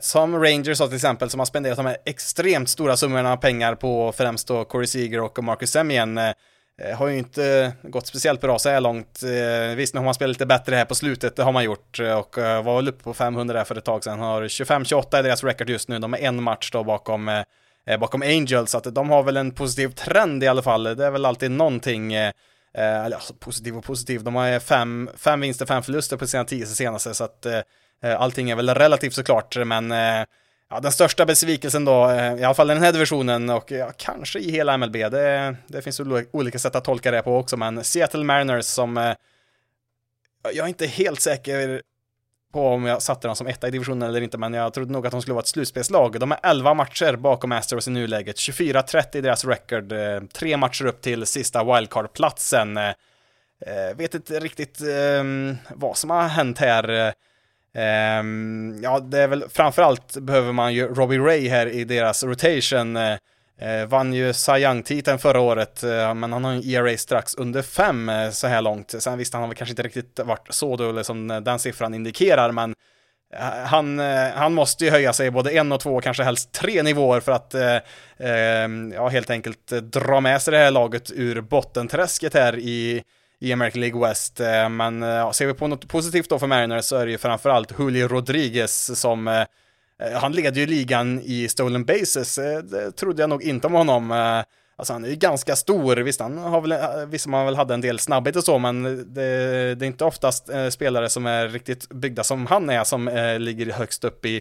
[0.00, 4.48] som Rangers till exempel, som har spenderat de här extremt stora summorna pengar på främst
[4.48, 6.32] då Corey Seager och Marcus Semien, Eh,
[6.80, 9.22] Eh, har ju inte gått speciellt bra så här långt.
[9.22, 12.00] Eh, visst, nu har man spelat lite bättre här på slutet, det har man gjort
[12.00, 14.18] eh, och var väl uppe på 500 där för ett tag sedan.
[14.18, 17.42] Har 25-28 i deras record just nu, de är en match då bakom,
[18.00, 20.82] bakom Angels, så att de har väl en positiv trend i alla fall.
[20.82, 22.14] Det är väl alltid någonting,
[22.74, 26.66] eller alltså positiv och positiv, de har fem, fem vinster, fem förluster på sina tio
[26.66, 27.46] senaste, så att
[28.18, 29.92] allting är väl relativt såklart, men
[30.72, 33.92] Ja, den största besvikelsen då, eh, i alla fall i den här divisionen och ja,
[33.96, 37.84] kanske i hela MLB, det, det finns olika sätt att tolka det på också, men
[37.84, 39.14] Seattle Mariners som eh,
[40.42, 41.82] jag är inte helt säker
[42.52, 45.06] på om jag satte dem som etta i divisionen eller inte, men jag trodde nog
[45.06, 46.20] att de skulle vara ett slutspelslag.
[46.20, 50.86] De har 11 matcher bakom Astros i nuläget, 24-30 i deras record, eh, tre matcher
[50.86, 52.76] upp till sista wildcard-platsen.
[52.76, 52.94] Eh,
[53.96, 57.14] vet inte riktigt ehm, vad som har hänt här.
[57.74, 62.96] Um, ja, det är väl framförallt behöver man ju Robbie Ray här i deras rotation.
[62.96, 67.62] Uh, vann ju Cy Young-titeln förra året, uh, men han har en ERA strax under
[67.62, 68.94] fem uh, så här långt.
[68.98, 72.52] Sen visst, han har väl kanske inte riktigt varit så dålig som den siffran indikerar,
[72.52, 72.74] men
[73.64, 73.98] han,
[74.34, 77.54] han måste ju höja sig både en och två, kanske helst tre nivåer för att
[78.18, 83.02] ehm, ja, helt enkelt dra med sig det här laget ur bottenträsket här i
[83.42, 84.40] i American League West.
[84.40, 87.18] Eh, men ja, ser vi på något positivt då för Mariners så är det ju
[87.18, 89.44] framförallt Julio Rodriguez som eh,
[90.14, 94.10] han leder ju ligan i stolen bases, det trodde jag nog inte om honom.
[94.76, 97.80] Alltså han är ju ganska stor, visst han har väl, visst man väl hade en
[97.80, 98.82] del snabbhet och så, men
[99.14, 103.72] det, det är inte oftast spelare som är riktigt byggda som han är som ligger
[103.72, 104.40] högst upp i,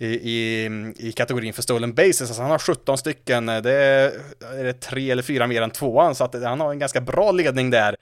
[0.00, 2.20] i, i, i kategorin för stolen bases.
[2.20, 4.12] Alltså han har 17 stycken, det är,
[4.58, 7.32] är det tre eller fyra mer än tvåan, så att han har en ganska bra
[7.32, 7.96] ledning där.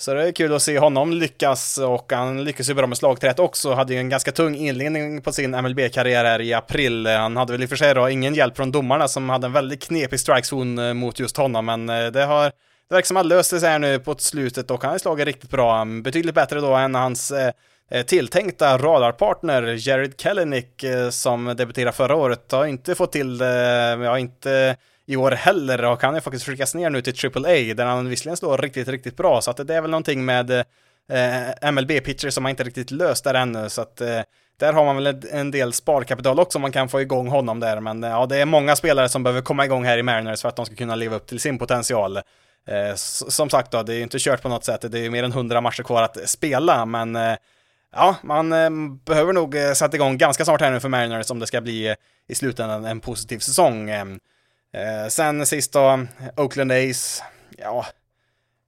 [0.00, 3.38] Så det är kul att se honom lyckas och han lyckas ju bra med slagträet
[3.38, 3.74] också.
[3.74, 7.06] Hade ju en ganska tung inledning på sin MLB-karriär här i april.
[7.06, 9.52] Han hade väl i och för sig då ingen hjälp från domarna som hade en
[9.52, 12.44] väldigt knepig strikezon eh, mot just honom, men eh, det har
[12.88, 15.26] det verkar som att han löste sig här nu på slutet och han har slagit
[15.26, 15.80] riktigt bra.
[15.80, 22.52] Mm, betydligt bättre då än hans eh, tilltänkta radarpartner Jared Kellenick som debuterade förra året.
[22.52, 23.46] Har inte fått till det,
[24.08, 24.76] har inte
[25.08, 28.36] i år heller och han är faktiskt skickas ner nu till AAA där han visserligen
[28.36, 32.50] står riktigt, riktigt bra så att det är väl någonting med eh, MLB-pitcher som man
[32.50, 34.20] inte riktigt löst där ännu så att eh,
[34.58, 38.04] där har man väl en del sparkapital också man kan få igång honom där men
[38.04, 40.56] eh, ja det är många spelare som behöver komma igång här i Mariners för att
[40.56, 42.16] de ska kunna leva upp till sin potential.
[42.66, 45.10] Eh, som sagt då, det är ju inte kört på något sätt, det är ju
[45.10, 47.36] mer än 100 matcher kvar att spela men eh,
[47.92, 48.70] ja, man eh,
[49.04, 51.88] behöver nog eh, sätta igång ganska snart här nu för Mariners om det ska bli
[51.88, 51.94] eh,
[52.28, 53.90] i slutändan en positiv säsong.
[53.90, 54.20] Ehm,
[54.72, 57.24] Eh, sen sist då, Oakland Ace,
[57.58, 57.86] ja,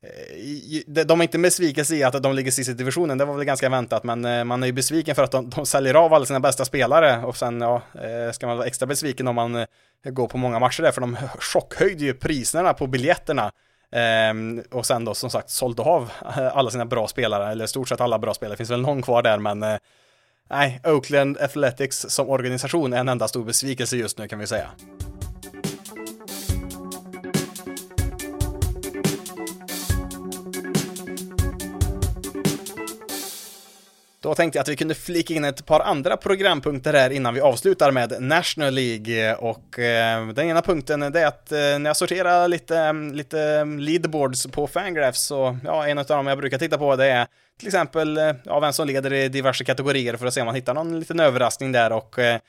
[0.03, 3.45] eh, de är inte besvikelse i att de ligger sist i divisionen, det var väl
[3.45, 6.27] ganska väntat, men eh, man är ju besviken för att de, de säljer av alla
[6.27, 9.67] sina bästa spelare och sen ja, eh, ska man vara extra besviken om man
[10.05, 13.53] går på många matcher där, för de chockhöjde ju priserna på biljetterna.
[13.93, 16.11] Ehm, och sen då som sagt sålde av
[16.53, 19.23] alla sina bra spelare, eller stort sett alla bra spelare, det finns väl någon kvar
[19.23, 19.79] där men
[20.51, 24.71] nej, Oakland Athletics som organisation är en enda stor besvikelse just nu kan vi säga.
[34.23, 37.41] Då tänkte jag att vi kunde flika in ett par andra programpunkter här innan vi
[37.41, 42.49] avslutar med National League och eh, den ena punkten är att eh, när jag sorterar
[42.49, 47.07] lite, lite leaderboards på Fangraphs så ja, en av dem jag brukar titta på det
[47.07, 47.27] är
[47.59, 50.55] till exempel eh, ja, vem som leder i diverse kategorier för att se om man
[50.55, 52.41] hittar någon liten överraskning där och eh,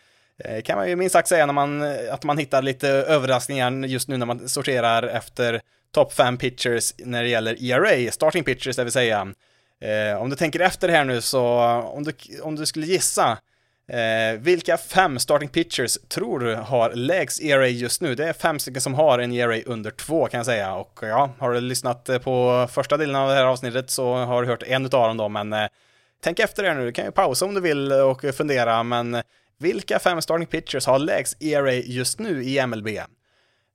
[0.44, 1.82] eh, kan man ju minst sagt säga när man,
[2.12, 7.24] att man hittar lite överraskningar just nu när man sorterar efter top 5 pitchers när
[7.24, 9.28] det gäller ERA, starting pitchers det vill säga.
[9.82, 11.42] Eh, om du tänker efter här nu så,
[11.94, 13.38] om du, om du skulle gissa,
[13.88, 18.16] eh, vilka fem starting pitchers tror du har lägst ERA just nu?
[18.16, 20.74] Det är fem stycken som har en ERA under två kan jag säga.
[20.74, 24.42] Och ja, har du lyssnat eh, på första delen av det här avsnittet så har
[24.42, 25.68] du hört en av dem då, men eh,
[26.24, 29.22] tänk efter här nu, du kan ju pausa om du vill och fundera, men
[29.60, 32.88] vilka fem starting pitchers har lägst ERA just nu i MLB?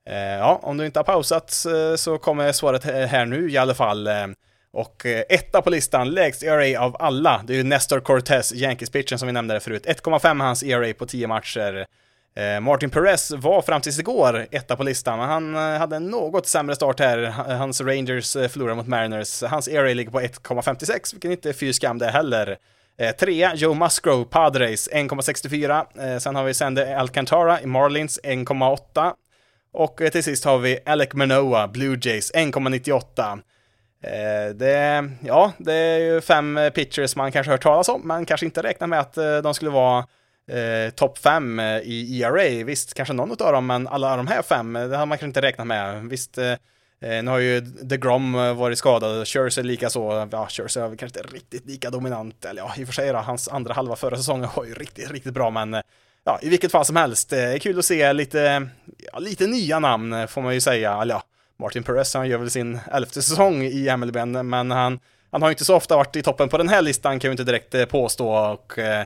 [0.09, 3.75] Eh, ja, om du inte har pausat eh, så kommer svaret här nu i alla
[3.75, 4.09] fall.
[4.77, 9.17] Och eh, etta på listan, lägst ERA av alla, det är ju Nestor Cortez, Yankees-pitchen
[9.17, 9.87] som vi nämnde förut.
[9.87, 11.87] 1,5 hans ERA på 10 matcher.
[12.37, 16.07] Eh, Martin Perez var fram tills igår etta på listan, men han eh, hade en
[16.07, 17.23] något sämre start här.
[17.57, 19.43] Hans Rangers förlorade mot Mariners.
[19.43, 22.57] Hans ERA ligger på 1,56, vilket inte är fy skam det heller.
[23.19, 26.19] trea, Joe Musgrove, Padres, 1,64.
[26.19, 29.13] sen har vi Sander Alcantara i Marlins, 1,8.
[29.73, 33.43] Och till sist har vi Alec Manoa, Blue Jays, 1,98.
[34.03, 38.25] Eh, det, ja, det är ju fem eh, pitchers man kanske hört talas om, men
[38.25, 40.07] kanske inte räknar med att eh, de skulle vara
[40.51, 42.65] eh, topp fem i ERA.
[42.65, 45.43] Visst, kanske någon av dem, men alla de här fem, det har man kanske inte
[45.43, 46.09] räknat med.
[46.09, 46.55] Visst, eh,
[47.01, 51.67] nu har ju DeGrom varit skadad, Scherzer lika så, ja, Scherzer är kanske inte riktigt
[51.67, 54.65] lika dominant, eller ja, i och för sig då, hans andra halva förra säsongen var
[54.65, 55.83] ju riktigt, riktigt bra, men
[56.25, 58.69] ja, i vilket fall som helst, det är kul att se lite,
[59.13, 61.23] ja, lite nya namn får man ju säga, eller ja,
[61.59, 64.99] Martin Perez, han gör väl sin elfte säsong i MLB, men han,
[65.31, 67.33] han har ju inte så ofta varit i toppen på den här listan kan vi
[67.33, 68.29] inte direkt eh, påstå.
[68.29, 69.05] Och, eh,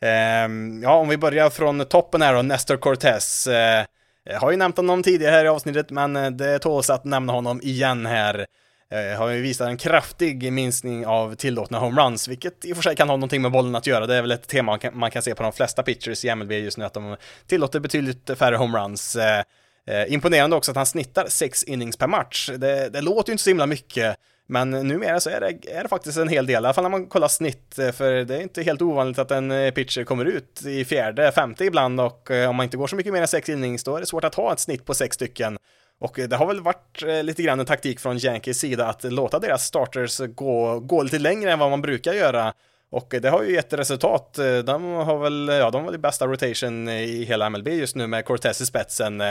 [0.00, 3.46] ehm, ja, om vi börjar från toppen här då, Nestor Cortez.
[3.46, 3.84] Eh,
[4.24, 7.32] jag har ju nämnt honom tidigare här i avsnittet, men eh, det tåls att nämna
[7.32, 8.46] honom igen här.
[8.90, 12.96] Eh, har ju visat en kraftig minskning av tillåtna homeruns, vilket i och för sig
[12.96, 14.06] kan ha någonting med bollen att göra.
[14.06, 16.34] Det är väl ett tema man kan, man kan se på de flesta pitchers i
[16.34, 17.16] MLB just nu, att de
[17.46, 19.16] tillåter betydligt färre homeruns.
[19.16, 19.42] Eh,
[19.86, 22.50] Eh, imponerande också att han snittar sex innings per match.
[22.56, 24.16] Det, det låter ju inte så himla mycket,
[24.46, 26.90] men numera så är det, är det faktiskt en hel del, i alla fall när
[26.90, 30.24] man kollar snitt, eh, för det är inte helt ovanligt att en eh, pitcher kommer
[30.24, 33.28] ut i fjärde, femte ibland och eh, om man inte går så mycket mer än
[33.28, 35.58] sex innings då är det svårt att ha ett snitt på sex stycken.
[36.00, 39.64] Och det har väl varit lite grann en taktik från Yankees sida att låta deras
[39.64, 42.52] starters gå, gå lite längre än vad man brukar göra.
[42.90, 44.38] Och det har ju gett resultat.
[44.64, 48.24] De har väl, ja, de var det bästa rotation i hela MLB just nu med
[48.24, 49.22] Cortez i spetsen.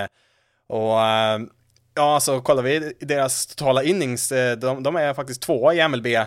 [0.71, 1.39] Och eh,
[1.95, 6.07] ja, så kollar vi deras totala innings, eh, de, de är faktiskt tvåa i MLB
[6.15, 6.25] eh,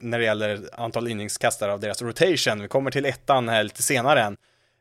[0.00, 2.62] när det gäller antal inningskastare av deras rotation.
[2.62, 4.32] Vi kommer till ettan här lite senare än.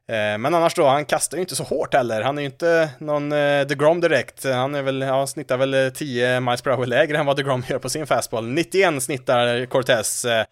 [0.09, 2.21] Eh, men annars då, han kastar ju inte så hårt heller.
[2.21, 4.43] Han är ju inte någon eh, DeGrom direkt.
[4.43, 7.79] Han är väl, ja, snittar väl 10 miles per hour lägre än vad DeGrom gör
[7.79, 8.47] på sin fastball.
[8.47, 10.25] 91 snittar Cortez.
[10.25, 10.45] Eh,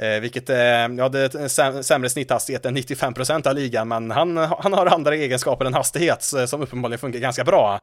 [0.00, 4.36] Eh, vilket är, ja, det är eh, sämre snitthastighet än 95% av ligan, men han,
[4.36, 7.80] han har andra egenskaper än hastighet eh, som uppenbarligen funkar ganska bra.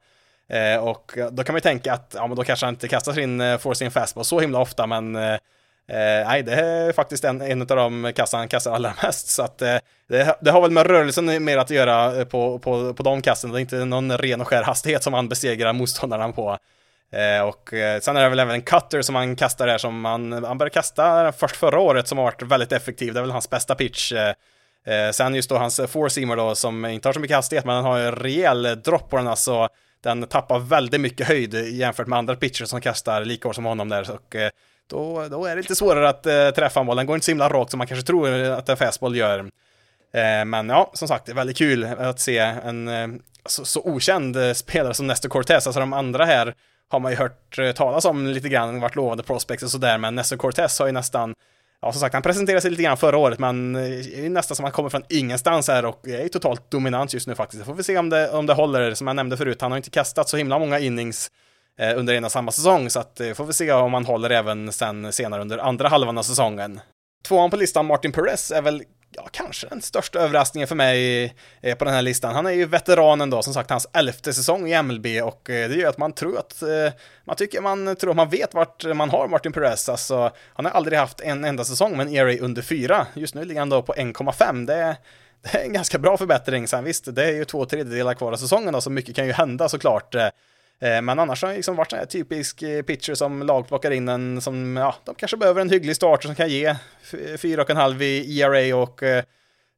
[0.50, 3.14] Eh, och då kan man ju tänka att, ja men då kanske han inte kastar
[3.14, 5.38] sin eh, in fastball så himla ofta, men eh,
[5.88, 9.62] nej, det är faktiskt en, en av de kassar han kastar allra mest, så att
[9.62, 9.78] eh,
[10.10, 13.60] det, det, har väl med rörelsen mer att göra på, på, på de kassen, det
[13.60, 16.58] är inte någon ren och skär hastighet som han besegrar motståndarna på.
[17.12, 20.06] Eh, och eh, sen är det väl även en cutter som han kastar där som
[20.06, 23.32] han, han började kasta först förra året som har varit väldigt effektiv, det är väl
[23.32, 24.12] hans bästa pitch.
[24.12, 27.76] Eh, sen just då hans four seamer då som inte har så mycket hastighet men
[27.76, 29.70] han har en rejäl dropp på den alltså.
[30.04, 33.90] Den tappar väldigt mycket höjd jämfört med andra pitchers som kastar lika hårt som honom
[33.90, 34.12] där.
[34.12, 34.36] Och,
[34.88, 36.98] då, då är det lite svårare att träffa en boll.
[36.98, 39.50] Den går inte så himla rakt som man kanske tror att en fastball gör.
[40.46, 42.90] Men ja, som sagt, det är väldigt kul att se en
[43.46, 45.68] så, så, okänd spelare som Nestor Cortez.
[45.68, 46.54] Alltså de andra här
[46.90, 50.16] har man ju hört eh, talas om lite grann, varit lovande prospects och sådär, men
[50.16, 51.34] Nestor Cortez har ju nästan
[51.82, 54.66] Ja, som sagt, han presenterade sig lite grann förra året, men det är nästan som
[54.66, 57.66] att han kommer från ingenstans här och är ju totalt dominant just nu faktiskt.
[57.66, 59.90] Får vi se om det, om det håller, som jag nämnde förut, han har inte
[59.90, 61.32] kastat så himla många innings
[61.80, 64.30] eh, under en och samma säsong, så att eh, får vi se om han håller
[64.30, 66.80] även sen senare under andra halvan av säsongen.
[67.28, 71.26] Tvåan på listan, Martin Perez, är väl ja, kanske den största överraskningen för mig
[71.62, 72.36] eh, på den här listan.
[72.36, 75.76] Han är ju veteranen då, som sagt, hans elfte säsong i MLB och eh, det
[75.76, 76.94] gör att man tror att, eh,
[77.24, 79.90] man tycker man tror att man vet vart man har Martin Perez.
[79.90, 83.08] Alltså, han har aldrig haft en enda säsong med en ERA under fyra.
[83.14, 84.66] Just nu ligger han då på 1,5.
[84.66, 84.98] Det,
[85.42, 86.68] det är en ganska bra förbättring.
[86.68, 89.32] Sen visst, det är ju två tredjedelar kvar av säsongen då, så mycket kan ju
[89.32, 90.16] hända såklart.
[90.82, 94.10] Eh, men annars har han liksom varit en typisk eh, pitcher som lag plockar in
[94.10, 98.76] en som, ja, de kanske behöver en hygglig start som kan ge 4,5 i ERA
[98.76, 99.24] och eh,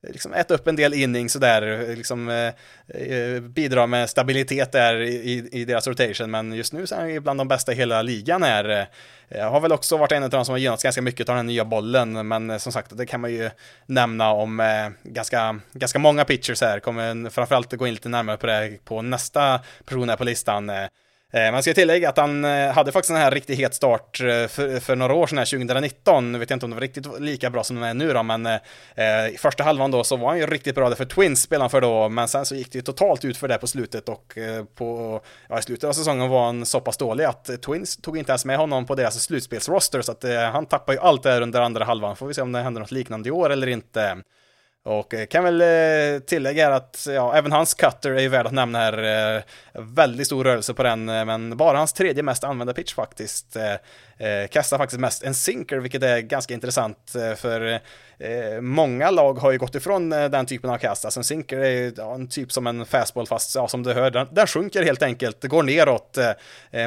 [0.08, 2.54] liksom äta upp en del innings och där, liksom eh,
[3.02, 7.24] eh, bidra med stabilitet där i, i deras rotation, men just nu så är han
[7.24, 8.88] bland de bästa i hela ligan här.
[9.28, 11.46] Jag har väl också varit en av de som har gynnats ganska mycket av den
[11.46, 13.50] här nya bollen, men eh, som sagt, det kan man ju
[13.86, 18.48] nämna om eh, ganska, ganska många pitchers här, kommer framförallt gå in lite närmare på
[18.48, 20.72] det på nästa person här på listan.
[21.34, 24.48] Eh, Man ska tillägga att han eh, hade faktiskt en här riktigt het start eh,
[24.48, 26.32] för, för några år sedan, 2019.
[26.32, 28.24] Nu vet jag inte om det var riktigt lika bra som den är nu då,
[28.24, 28.58] men eh,
[29.34, 31.70] i första halvan då så var han ju riktigt bra där för Twins spelade han
[31.70, 34.38] för då, men sen så gick det ju totalt ut för det på slutet och
[34.38, 38.18] eh, på, ja, i slutet av säsongen var han så pass dålig att Twins tog
[38.18, 41.42] inte ens med honom på deras slutspelsroster, så att eh, han tappar ju allt där
[41.42, 42.16] under andra halvan.
[42.16, 44.18] Får vi se om det händer något liknande i år eller inte.
[44.86, 48.54] Och eh, kan väl eh, tillägga att ja, även hans cutter är ju värd att
[48.54, 49.36] nämna här.
[49.36, 49.42] Eh,
[49.74, 53.58] väldigt stor rörelse på den, men bara hans tredje mest använda pitch faktiskt.
[54.50, 57.80] Kastar faktiskt mest en sinker, vilket är ganska intressant för
[58.62, 61.06] många lag har ju gått ifrån den typen av kast.
[61.06, 63.94] Alltså en sinker är ju ja, en typ som en fastball fast ja, som du
[63.94, 66.18] hör, den, den sjunker helt enkelt, det går neråt.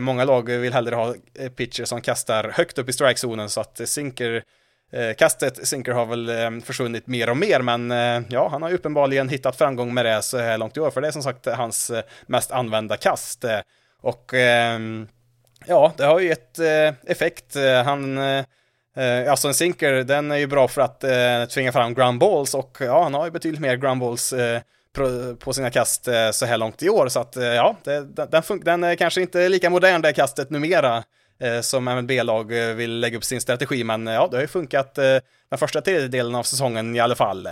[0.01, 1.15] Många lag vill hellre ha
[1.57, 4.45] pitcher som kastar högt upp i strikezonen så att sinker
[4.93, 8.69] Eh, kastet Sinker har väl eh, försvunnit mer och mer, men eh, ja, han har
[8.69, 11.23] ju uppenbarligen hittat framgång med det så här långt i år, för det är som
[11.23, 11.93] sagt hans
[12.27, 13.45] mest använda kast.
[14.03, 15.09] Och ehm,
[15.67, 16.59] ja, det har ju gett
[17.07, 17.57] effekt.
[17.85, 18.19] Han,
[19.29, 21.05] alltså en Sinker, den är ju bra för att
[21.51, 24.35] tvinga fram ground balls och ja, han har ju betydligt mer ground balls
[25.39, 28.95] på sina kast så här långt i år, så att ja, det, den, den är
[28.95, 31.05] kanske inte lika modern det kastet numera.
[31.43, 34.43] Eh, som som B-lag eh, vill lägga upp sin strategi, men eh, ja, det har
[34.43, 37.49] ju funkat den första tredjedelen av säsongen i alla fall.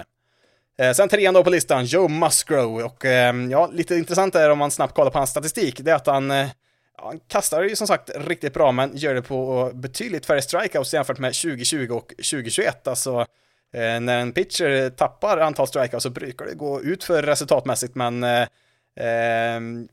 [0.94, 3.04] Sen trean då på listan, Joe Musgrove, och
[3.50, 6.30] ja, lite intressant är om man snabbt kollar på hans statistik, det är att han
[6.30, 10.94] Ja, han kastar ju som sagt riktigt bra, men gör det på betydligt färre strikeouts
[10.94, 12.88] jämfört med 2020 och 2021.
[12.88, 13.26] Alltså,
[13.72, 18.46] när en pitcher tappar antal strikeouts så brukar det gå ut för resultatmässigt, men eh,
[19.00, 19.88] ehm,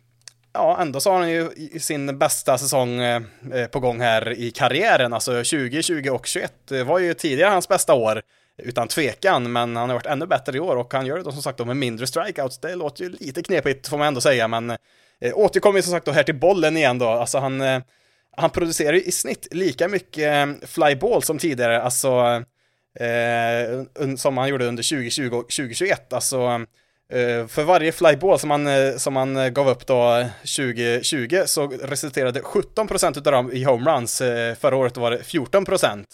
[0.58, 3.22] ja, ändå så har han ju sin bästa säsong eh,
[3.54, 5.13] eh, på gång här i karriären.
[5.13, 8.22] Alltså 2020 och 21 eh, var ju tidigare hans bästa år,
[8.58, 11.32] utan tvekan, men han har varit ännu bättre i år och han gör det då
[11.32, 12.60] som sagt då med mindre strikeouts.
[12.60, 14.70] Det låter ju lite knepigt får man ändå säga, men
[15.22, 17.08] eh, återkommer som sagt då här till bollen igen då.
[17.08, 17.82] Alltså han, eh,
[18.38, 22.43] han producerar ju i snitt lika mycket flyball som tidigare, alltså
[23.00, 26.13] eh, som han gjorde under 2020 och 2021.
[26.13, 26.65] Alltså
[27.10, 30.26] Eh, för varje flyball som man, eh, som man eh, gav upp då
[30.58, 34.17] 2020 så resulterade 17% av dem i homeruns.
[34.60, 36.05] förra året var det 14%.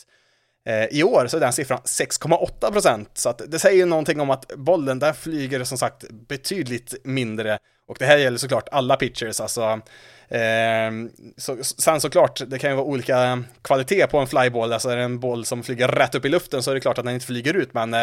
[0.90, 4.52] I år så är den siffran 6,8% så att det säger ju någonting om att
[4.56, 9.82] bollen där flyger som sagt betydligt mindre och det här gäller såklart alla pitchers alltså.
[10.30, 14.98] Ehm, så, sen såklart, det kan ju vara olika kvalitet på en flyball, alltså är
[14.98, 17.14] det en boll som flyger rätt upp i luften så är det klart att den
[17.14, 17.96] inte flyger ut men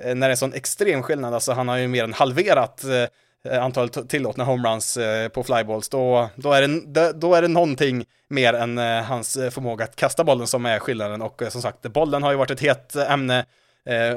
[0.00, 2.84] Eh, när det är en sån extrem skillnad, alltså han har ju mer än halverat
[2.84, 8.04] eh, antalet tillåtna homeruns eh, på flyballs, då, då, är det, då är det någonting
[8.28, 11.22] mer än hans förmåga att kasta bollen som är skillnaden.
[11.22, 13.44] Och som sagt, bollen har ju varit ett hett ämne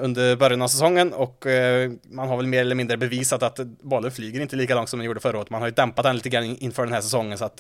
[0.02, 1.46] under början av säsongen och
[2.04, 5.06] man har väl mer eller mindre bevisat att bollen flyger inte lika långt som den
[5.06, 5.50] gjorde förra året.
[5.50, 7.58] Man har ju dämpat den lite grann inför den här säsongen så att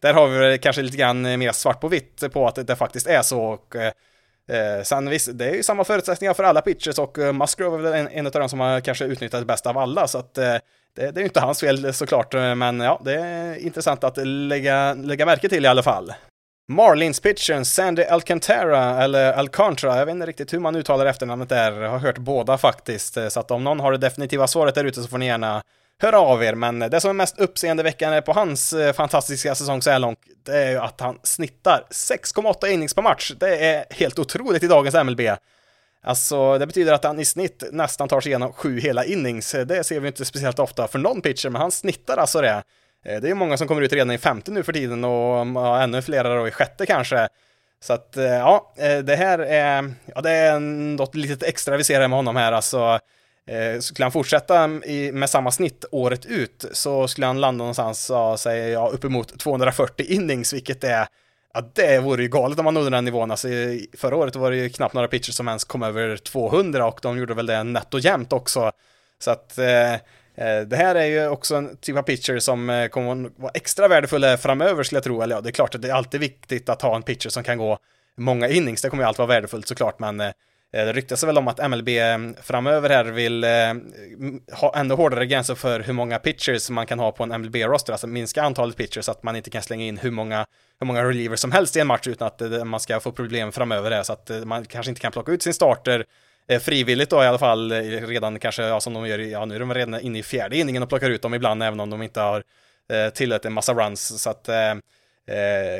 [0.00, 3.22] där har vi kanske lite grann mer svart på vitt på att det faktiskt är
[3.22, 3.76] så och
[4.48, 7.82] eh, sen visst, det är ju samma förutsättningar för alla pitchers och eh, Musgrove är
[7.82, 10.54] väl en, en av de som har kanske utnyttjat bäst av alla, så att eh,
[10.94, 14.04] det, det, är ju inte hans fel eh, såklart, eh, men ja, det är intressant
[14.04, 16.12] att lägga, lägga märke till i alla fall.
[16.72, 21.90] Marlins-pitchern Sandy Alcantara, eller Alcantara, jag vet inte riktigt hur man uttalar efternamnet där, jag
[21.90, 25.02] har hört båda faktiskt, eh, så att om någon har det definitiva svaret där ute
[25.02, 25.62] så får ni gärna
[26.02, 29.90] Hör av er, men det som är mest uppseendeväckande på hans eh, fantastiska säsong så
[29.90, 33.32] här långt, det är ju att han snittar 6,8 innings per match.
[33.40, 35.20] Det är helt otroligt i dagens MLB.
[36.02, 39.56] Alltså, det betyder att han i snitt nästan tar sig igenom sju hela innings.
[39.66, 42.62] Det ser vi inte speciellt ofta för någon pitcher, men han snittar alltså det.
[43.04, 45.56] Eh, det är många som kommer ut redan i femte nu för tiden och mm,
[45.56, 47.28] ja, ännu flera då i sjätte kanske.
[47.80, 48.72] Så att eh, ja,
[49.04, 52.52] det här är, ja det är något litet extra vi ser här med honom här
[52.52, 53.00] alltså.
[53.48, 54.66] Eh, skulle han fortsätta
[55.12, 60.06] med samma snitt året ut så skulle han landa någonstans, ja, säger jag, uppemot 240
[60.08, 61.06] innings, vilket är,
[61.54, 63.30] ja det vore ju galet om man nådde den nivån.
[63.30, 63.48] Alltså,
[63.98, 67.18] förra året var det ju knappt några pitchers som ens kom över 200 och de
[67.18, 68.72] gjorde väl det nätt och jämnt också.
[69.18, 69.92] Så att eh,
[70.34, 73.88] eh, det här är ju också en typ av pitcher som eh, kommer vara extra
[73.88, 75.22] värdefull framöver skulle jag tro.
[75.22, 77.44] Eller ja, det är klart att det är alltid viktigt att ha en pitcher som
[77.44, 77.78] kan gå
[78.16, 78.82] många innings.
[78.82, 80.30] Det kommer ju alltid vara värdefullt såklart, men eh,
[80.72, 83.50] Eh, det ryktas väl om att MLB eh, framöver här vill eh,
[84.52, 88.06] ha ännu hårdare gränser för hur många pitchers man kan ha på en MLB-roster, alltså
[88.06, 90.46] minska antalet pitchers så att man inte kan slänga in hur många,
[90.80, 93.90] hur många relievers som helst i en match utan att man ska få problem framöver
[93.90, 94.02] här.
[94.02, 96.04] så att man kanske inte kan plocka ut sin starter
[96.60, 99.74] frivilligt då i alla fall, redan kanske, ja, som de gör, ja nu är de
[99.74, 102.42] redan inne i fjärde inningen och plockar ut dem ibland, även om de inte har
[102.92, 104.22] eh, tillåtit en massa runs.
[104.22, 104.74] Så att, eh,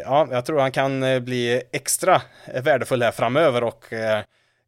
[0.05, 2.23] ja, jag tror han kan bli extra
[2.63, 4.23] värdefull här framöver och eh,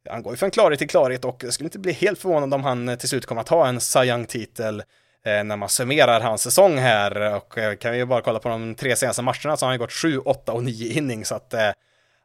[0.09, 2.63] han går ju från klarhet till klarhet och jag skulle inte bli helt förvånad om
[2.63, 4.83] han eh, till slut kommer att ha en Cy titel
[5.25, 8.49] eh, när man summerar hans säsong här och eh, kan vi ju bara kolla på
[8.49, 11.53] de tre senaste matcherna så har han gått 7, 8 och 9 innings så att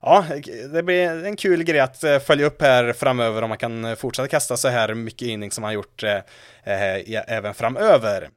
[0.02, 0.24] ja,
[0.72, 4.56] det blir en kul grej att följa upp här framöver om man kan fortsätta kasta
[4.56, 6.20] så här mycket innings som han gjort eh
[7.26, 8.28] även framöver.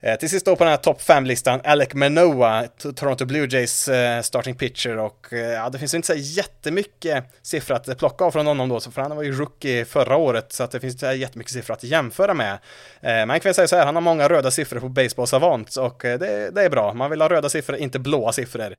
[0.00, 4.22] Eh, till sist då på den här topp 5-listan, Alec Manoa, Toronto Blue Jays eh,
[4.22, 8.46] starting pitcher och eh, ja, det finns inte så jättemycket siffror att plocka av från
[8.46, 11.52] honom då, för han var ju rookie förra året, så att det finns inte jättemycket
[11.52, 12.52] siffror att jämföra med.
[12.52, 12.58] Eh,
[13.00, 16.04] men jag kan säga så här, han har många röda siffror på Baseball Savant och
[16.04, 16.94] eh, det, det är bra.
[16.94, 18.74] Man vill ha röda siffror, inte blåa siffror.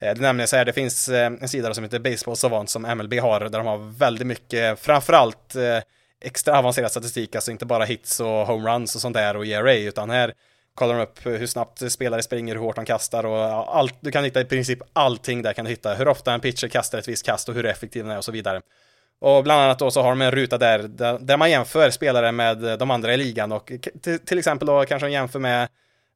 [0.00, 3.14] Det är nämligen så här, det finns en sida som heter Baseball Savant som MLB
[3.14, 5.56] har, där de har väldigt mycket, framförallt
[6.20, 10.10] extra avancerad statistik, alltså inte bara hits och homeruns och sånt där och ERA, utan
[10.10, 10.34] här
[10.74, 14.24] kollar de upp hur snabbt spelare springer, hur hårt de kastar och allt, du kan
[14.24, 17.26] hitta i princip allting där kan du hitta, hur ofta en pitcher kastar ett visst
[17.26, 18.60] kast och hur effektiv den är och så vidare.
[19.20, 20.78] Och bland annat då så har de en ruta där,
[21.18, 23.72] där man jämför spelare med de andra i ligan och
[24.26, 25.68] till exempel då kanske de jämför med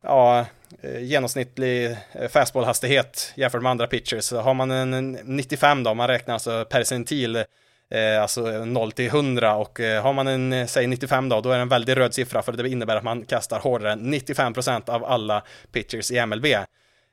[0.02, 0.46] ja,
[0.82, 4.32] eh, genomsnittlig eh, fastballhastighet jämfört med andra pitchers.
[4.32, 7.44] Har man en 95 då, man räknar alltså percentil,
[7.90, 11.50] eh, alltså 0 till 100 och eh, har man en, eh, säg 95 då, då
[11.50, 14.90] är det en väldigt röd siffra för det innebär att man kastar hårdare än 95%
[14.90, 16.46] av alla pitchers i MLB.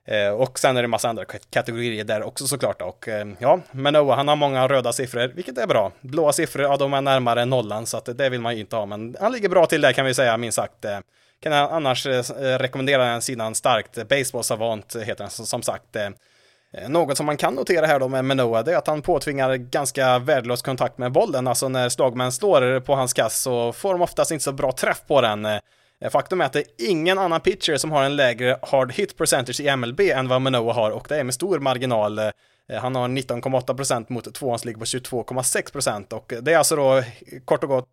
[0.07, 2.81] Eh, och sen är det en massa andra kategorier där också såklart.
[2.81, 5.91] Och eh, ja, Manoa, han har många röda siffror, vilket är bra.
[6.01, 8.85] Blåa siffror, ja de är närmare nollan, så att det vill man ju inte ha.
[8.85, 10.85] Men han ligger bra till där kan vi säga, minst sagt.
[10.85, 10.99] Eh,
[11.41, 12.05] kan jag annars
[12.39, 14.07] rekommendera den sidan starkt.
[14.07, 15.95] Baseball Savant heter den som sagt.
[16.77, 19.55] Eh, något som man kan notera här då med Menoa, det är att han påtvingar
[19.55, 21.47] ganska värdelös kontakt med bollen.
[21.47, 25.01] Alltså när slagmän slår på hans kast så får de oftast inte så bra träff
[25.07, 25.45] på den.
[25.45, 29.17] Eh, faktum är att det är ingen annan pitcher som har en lägre hard hit
[29.17, 32.19] percentage i MLB än vad Manoa har och det är med stor marginal.
[32.19, 32.31] Eh,
[32.81, 37.03] han har 19,8% mot tvåans ligger på 22,6% och det är alltså då
[37.45, 37.89] kort och gott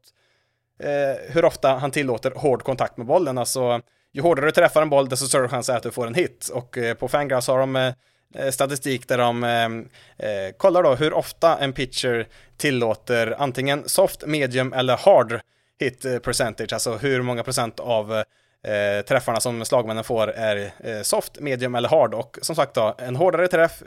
[0.81, 3.39] eh, hur ofta han tillåter hård kontakt med bollen.
[3.39, 3.81] Alltså,
[4.13, 6.51] ju hårdare du träffar en boll, desto större chans är att du får en hit.
[6.55, 7.93] Och eh, på Fangraphs har de eh,
[8.35, 14.27] Eh, statistik där de eh, eh, kollar då hur ofta en pitcher tillåter antingen soft,
[14.27, 15.41] medium eller hard
[15.81, 21.03] hit eh, percentage, alltså hur många procent av eh, träffarna som slagmännen får är eh,
[21.03, 23.83] soft, medium eller hard och som sagt då, en hårdare träff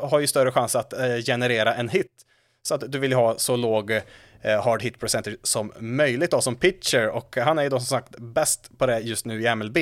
[0.00, 2.12] har ju större chans att eh, generera en hit.
[2.62, 4.00] Så att du vill ha så låg
[4.46, 7.86] Eh, hard hit percentage som möjligt då som pitcher och han är ju då som
[7.86, 9.78] sagt bäst på det just nu i MLB.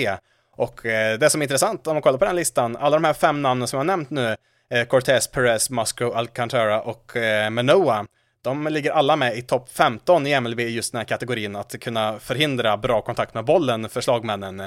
[0.56, 3.12] Och eh, det som är intressant om man kollar på den listan, alla de här
[3.12, 4.36] fem namnen som jag har nämnt nu,
[4.70, 8.06] eh, Cortez, Perez, Musco, Alcantara och eh, Manoa,
[8.42, 11.80] De ligger alla med i topp 15 i MLB i just den här kategorin, att
[11.80, 14.62] kunna förhindra bra kontakt med bollen för slagmännen.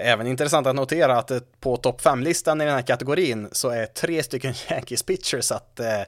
[0.00, 3.86] Även intressant att notera att eh, på topp 5-listan i den här kategorin så är
[3.86, 6.02] tre stycken Yankees pitchers, att eh,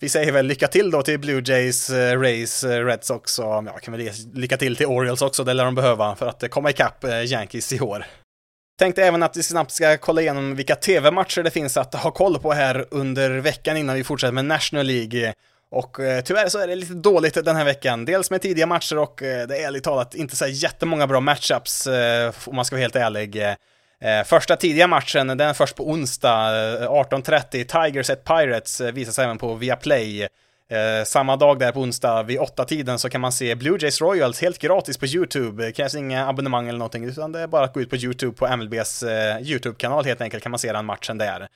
[0.00, 3.78] vi säger väl lycka till då till Blue Jays, eh, Rays, Red Sox och ja,
[3.82, 7.04] kan väl lycka till till Orioles också, det lär de behöva för att komma ikapp
[7.04, 8.06] Yankees i år.
[8.78, 12.38] Tänkte även att vi snabbt ska kolla igenom vilka tv-matcher det finns att ha koll
[12.38, 15.34] på här under veckan innan vi fortsätter med National League.
[15.70, 18.98] Och eh, tyvärr så är det lite dåligt den här veckan, dels med tidiga matcher
[18.98, 22.76] och eh, det är ärligt talat inte så jättemånga bra matchups eh, om man ska
[22.76, 23.42] vara helt ärlig.
[24.00, 26.30] Eh, första tidiga matchen, den är först på onsdag,
[26.82, 30.28] eh, 18.30, Tigers at Pirates eh, visas även på Viaplay.
[30.70, 34.00] Eh, samma dag där på onsdag vid åtta tiden så kan man se Blue Jays
[34.00, 35.64] Royals helt gratis på YouTube.
[35.64, 38.36] Det krävs inga abonnemang eller någonting, utan det är bara att gå ut på YouTube
[38.36, 41.48] på MLBs eh, YouTube-kanal helt enkelt kan man se den matchen där.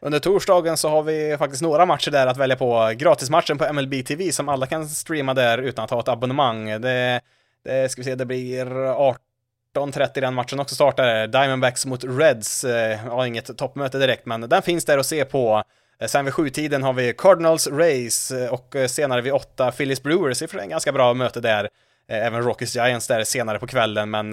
[0.00, 2.92] Under torsdagen så har vi faktiskt några matcher där att välja på.
[2.96, 6.80] Gratismatchen på MLB TV som alla kan streama där utan att ha ett abonnemang.
[6.80, 7.20] Det,
[7.64, 11.26] det ska vi se, det blir 18.30 den matchen också startar.
[11.26, 12.64] Diamondbacks mot Reds.
[12.64, 15.62] Eh, ja, inget toppmöte direkt, men den finns där att se på.
[16.00, 20.02] Eh, sen vid sjutiden har vi Cardinals Rays eh, och eh, senare vid åtta Phillies
[20.02, 20.38] Brewers.
[20.38, 21.68] Det är en ganska bra möte där.
[22.08, 24.30] Även Rockies Giants där senare på kvällen, men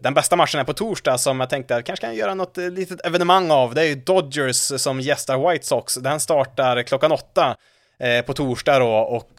[0.00, 3.06] den bästa matchen är på torsdag som jag tänkte att kanske kan göra något litet
[3.06, 3.74] evenemang av.
[3.74, 5.94] Det är ju Dodgers som gästar White Sox.
[5.94, 7.56] Den startar klockan åtta
[8.26, 9.30] på torsdag då och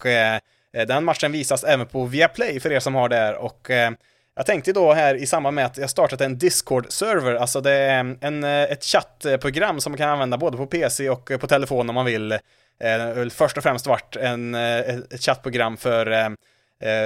[0.87, 3.71] den matchen visas även på Viaplay för er som har det och
[4.37, 8.17] jag tänkte då här i samband med att jag startat en Discord-server, alltså det är
[8.21, 11.89] en, eh, ett chattprogram som man kan använda både på PC och eh, på telefon
[11.89, 12.31] om man vill.
[12.31, 16.35] Eh, först och främst varit en, ett chattprogram för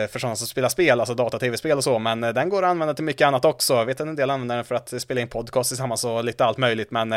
[0.08, 3.04] för sådana som spelar spel, alltså data-tv-spel och så, men den går att använda till
[3.04, 3.74] mycket annat också.
[3.74, 6.46] Jag vet att en del använder den för att spela in podcast tillsammans och lite
[6.46, 7.14] allt möjligt, men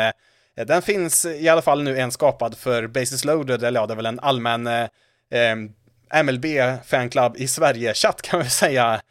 [0.65, 3.95] den finns i alla fall nu en skapad för Basis Loaded, eller ja, det är
[3.95, 6.45] väl en allmän eh, MLB
[6.85, 9.01] fanclub i Sverige-chatt kan vi säga.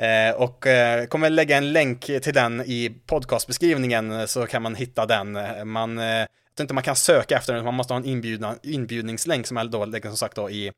[0.00, 4.74] Eh, och eh, kommer lägga en länk till den i podcastbeskrivningen eh, så kan man
[4.74, 5.38] hitta den.
[5.68, 9.46] Man, jag tror inte man kan söka efter den, man måste ha en inbjudan, inbjudningslänk
[9.46, 10.72] som är då lägger som sagt då i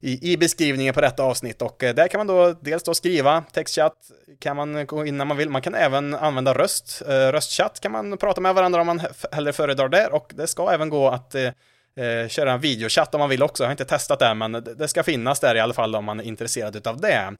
[0.00, 3.96] i, i beskrivningen på detta avsnitt och där kan man då dels då skriva textchatt,
[4.38, 8.18] kan man gå in när man vill, man kan även använda röst, röstchatt kan man
[8.18, 9.00] prata med varandra om man
[9.32, 13.28] hellre föredrar det och det ska även gå att eh, köra en videochatt om man
[13.28, 15.94] vill också, jag har inte testat det men det ska finnas där i alla fall
[15.94, 17.32] om man är intresserad utav det.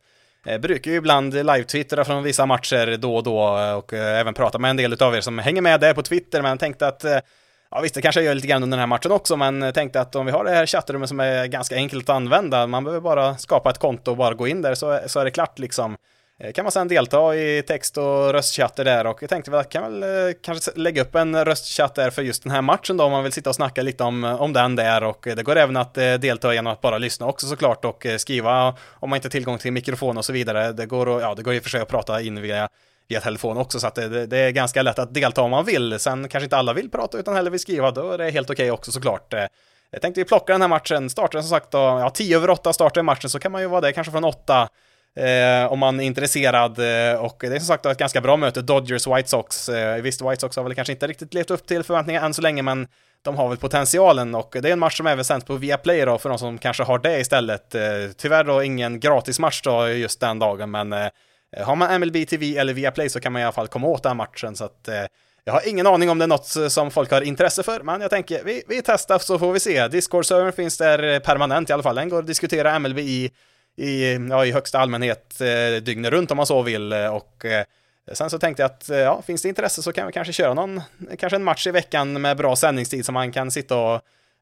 [0.49, 4.35] Jag brukar ju ibland live-twittra från vissa matcher då och då eh, och eh, även
[4.35, 7.05] prata med en del av er som hänger med där på Twitter men tänkte att
[7.71, 10.01] Ja visst, det kanske jag gör lite grann under den här matchen också, men tänkte
[10.01, 13.01] att om vi har det här chattrummet som är ganska enkelt att använda, man behöver
[13.01, 15.97] bara skapa ett konto och bara gå in där så, så är det klart liksom.
[16.41, 19.69] Eh, kan man sedan delta i text och röstchatter där och jag tänkte väl att
[19.69, 23.05] kan väl eh, kanske lägga upp en röstchatt där för just den här matchen då
[23.05, 25.57] om man vill sitta och snacka lite om, eh, om den där och det går
[25.57, 29.31] även att delta genom att bara lyssna också såklart och skriva om man inte har
[29.31, 30.73] tillgång till mikrofon och så vidare.
[30.73, 32.69] Det går, ja, det går i och för sig att prata in via
[33.09, 35.99] via telefon också, så att det, det, är ganska lätt att delta om man vill.
[35.99, 38.65] Sen kanske inte alla vill prata utan hellre vill skriva, då är det helt okej
[38.65, 39.35] okay också såklart.
[39.91, 42.73] Jag tänkte vi plockar den här matchen, startar som sagt då, ja 10 över 8
[42.73, 44.69] startar matchen så kan man ju vara det kanske från 8
[45.17, 48.63] eh, om man är intresserad eh, och det är som sagt ett ganska bra möte,
[48.63, 49.69] Dodgers White Sox.
[49.69, 52.43] Eh, visst, White Sox har väl kanske inte riktigt levt upp till förväntningarna än så
[52.43, 52.89] länge, men
[53.23, 56.19] de har väl potentialen och det är en match som även sänds på Viaplay då
[56.19, 57.75] för de som kanske har det istället.
[57.75, 57.83] Eh,
[58.17, 61.09] tyvärr då ingen gratis match då just den dagen, men eh,
[61.57, 64.17] har man MLB TV eller Viaplay så kan man i alla fall komma åt den
[64.17, 65.05] matchen så att eh,
[65.45, 68.11] jag har ingen aning om det är något som folk har intresse för, men jag
[68.11, 69.89] tänker vi, vi testar så får vi se.
[69.89, 73.31] Discord-servern finns där eh, permanent i alla fall, den går att diskutera MLB i,
[73.77, 77.65] i, ja, i högsta allmänhet eh, dygnet runt om man så vill eh, och eh,
[78.13, 80.55] Sen så tänkte jag att eh, ja, finns det intresse så kan vi kanske köra
[80.55, 80.83] någon,
[81.19, 84.01] kanske en match i veckan med bra sändningstid som man kan sitta och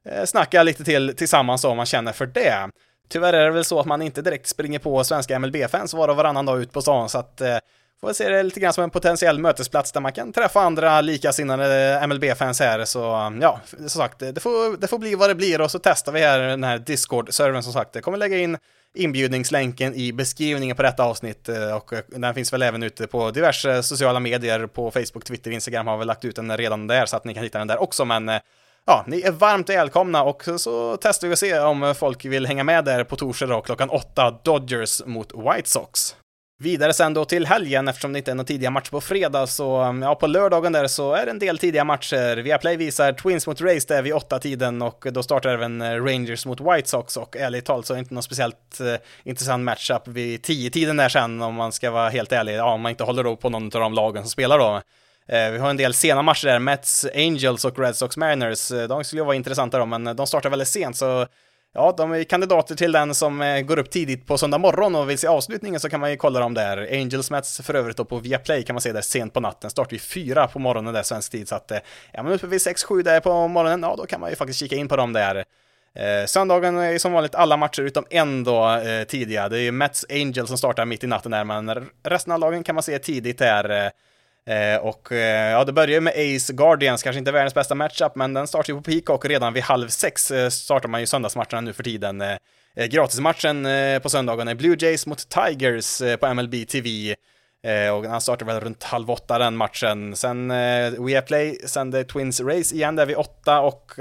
[0.09, 2.69] eh, snacka lite till tillsammans om man känner för det.
[3.09, 6.15] Tyvärr är det väl så att man inte direkt springer på svenska MLB-fans var och
[6.15, 7.57] varannan dag ut på stan, så att eh,
[8.01, 11.99] får se det lite grann som en potentiell mötesplats där man kan träffa andra likasinnade
[12.07, 12.85] MLB-fans här.
[12.85, 12.99] Så
[13.41, 16.19] ja, som sagt, det får, det får bli vad det blir och så testar vi
[16.19, 17.95] här den här Discord-servern som sagt.
[17.95, 18.57] Jag kommer lägga in
[18.95, 23.31] inbjudningslänken i beskrivningen på detta avsnitt eh, och eh, den finns väl även ute på
[23.31, 27.17] diverse sociala medier på Facebook, Twitter, Instagram har väl lagt ut den redan där så
[27.17, 28.39] att ni kan hitta den där också, men eh,
[28.85, 32.63] ja, ni är varmt välkomna och så testar vi och se om folk vill hänga
[32.63, 36.15] med där på torsdag då, klockan åtta, Dodgers mot White Sox.
[36.59, 39.83] Vidare sen då till helgen, eftersom det inte är några tidiga matcher på fredag, så
[39.83, 42.37] um, ja, på lördagen där så är det en del tidiga matcher.
[42.37, 46.45] Viaplay visar Twins mot Rays där vid åtta tiden och då startar även eh, Rangers
[46.45, 50.07] mot White Sox och ärligt talat så är det inte någon speciellt eh, intressant matchup
[50.07, 53.03] vid tio tiden där sen om man ska vara helt ärlig, ja, om man inte
[53.03, 54.81] håller då på någon av de lagen som spelar då.
[55.27, 58.71] Eh, vi har en del sena matcher där, Mets, Angels och Red Sox Mariners.
[58.71, 61.27] Eh, de skulle ju vara intressanta då, men eh, de startar väldigt sent, så
[61.75, 65.09] ja, de är kandidater till den som eh, går upp tidigt på söndag morgon och
[65.09, 66.87] vill se avslutningen så kan man ju kolla dem där.
[66.91, 69.69] Angels Mets för övrigt då på Viaplay kan man se där sent på natten.
[69.69, 72.47] Startar ju fyra på morgonen där svensk tid så att eh, är ja, men uppe
[72.47, 75.13] vid 6-7 där på morgonen, ja då kan man ju faktiskt kika in på dem
[75.13, 75.45] där.
[75.95, 79.49] Eh, söndagen är ju som vanligt alla matcher utom en då eh, tidiga.
[79.49, 82.63] Det är ju Mets Angels som startar mitt i natten där, men resten av lagen
[82.63, 83.85] kan man se tidigt där.
[83.85, 83.91] Eh,
[84.49, 88.15] Eh, och eh, ja, det börjar ju med Ace Guardians, kanske inte världens bästa matchup,
[88.15, 91.61] men den startar ju på Peacock redan vid halv sex eh, startar man ju söndagsmatcherna
[91.61, 92.21] nu för tiden.
[92.21, 92.37] Eh,
[92.75, 97.15] eh, gratismatchen eh, på söndagen är Blue Jays mot Tigers eh, på MLB TV.
[97.93, 100.15] och han startar väl runt halv åtta den matchen.
[100.15, 103.91] Sen eh, Play sänder Twins Race igen där vid åtta och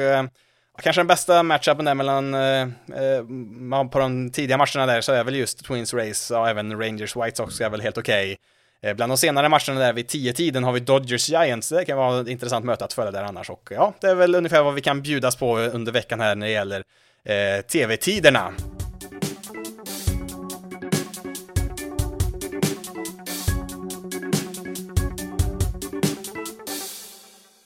[0.83, 5.35] Kanske den bästa matchupen där mellan, eh, på de tidiga matcherna där så är väl
[5.35, 8.33] just Twins Race och även Rangers White Sox är väl helt okej.
[8.33, 8.37] Okay.
[8.85, 11.69] Eh, bland de senare matcherna där vid 10-tiden har vi Dodgers Giants.
[11.69, 13.51] Det kan vara ett intressant möte att följa där annars.
[13.51, 16.47] Och ja, det är väl ungefär vad vi kan bjudas på under veckan här när
[16.47, 16.83] det gäller
[17.25, 18.53] eh, tv-tiderna.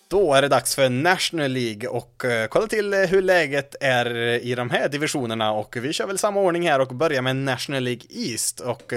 [0.09, 4.17] Då är det dags för National League och eh, kolla till eh, hur läget är
[4.17, 7.83] i de här divisionerna och vi kör väl samma ordning här och börjar med National
[7.83, 8.93] League East och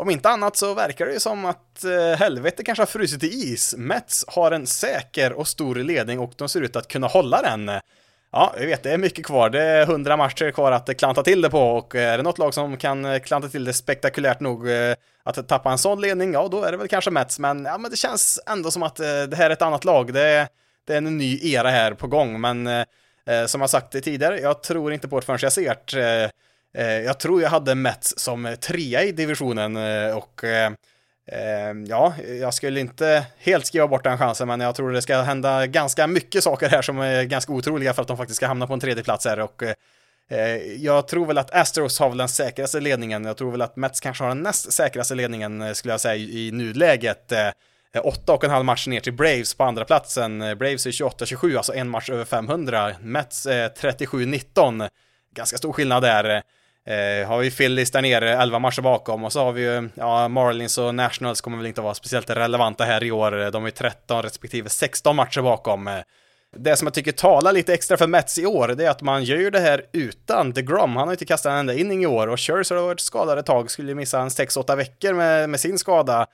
[0.00, 3.26] om inte annat så verkar det ju som att eh, helvete kanske har frusit i
[3.26, 3.74] is.
[3.78, 7.70] Mets har en säker och stor ledning och de ser ut att kunna hålla den.
[8.32, 9.50] Ja, vi vet, det är mycket kvar.
[9.50, 12.38] Det är hundra matcher kvar att klanta till det på och eh, är det något
[12.38, 16.32] lag som kan eh, klanta till det spektakulärt nog eh, att tappa en sån ledning,
[16.32, 17.38] ja, då är det väl kanske Mets.
[17.38, 20.12] Men, ja, men det känns ändå som att det här är ett annat lag.
[20.12, 20.48] Det är,
[20.86, 24.62] det är en ny era här på gång, men eh, som jag sagt tidigare, jag
[24.62, 26.30] tror inte på det förrän jag ser det.
[26.74, 30.40] Eh, jag tror jag hade Mets som eh, trea i divisionen eh, och
[31.88, 35.66] ja, jag skulle inte helt skriva bort den chansen, men jag tror det ska hända
[35.66, 38.72] ganska mycket saker här som är ganska otroliga för att de faktiskt ska hamna på
[38.72, 39.62] en tredje plats här och
[40.78, 43.24] jag tror väl att Astros har väl den säkraste ledningen.
[43.24, 46.50] Jag tror väl att Mets kanske har den näst säkraste ledningen skulle jag säga i
[46.52, 47.32] nuläget.
[48.02, 50.38] Åtta och en halv match ner till Braves på andra platsen.
[50.38, 52.92] Braves är 28-27, alltså en match över 500.
[53.00, 54.88] Mets är 37-19.
[55.34, 56.42] Ganska stor skillnad där.
[56.86, 60.28] Eh, har vi Phillies där nere, 11 matcher bakom och så har vi ju, ja,
[60.28, 63.50] Marlins och Nationals kommer väl inte vara speciellt relevanta här i år.
[63.50, 65.88] De är 13 respektive 16 matcher bakom.
[65.88, 65.98] Eh,
[66.56, 69.24] det som jag tycker talar lite extra för Mets i år, det är att man
[69.24, 70.96] gör ju det här utan DeGrom.
[70.96, 73.46] Han har inte kastat en enda inning i år och Scherzer har varit skadad ett
[73.46, 76.26] tag, skulle missa en 6-8 veckor med, med sin skada.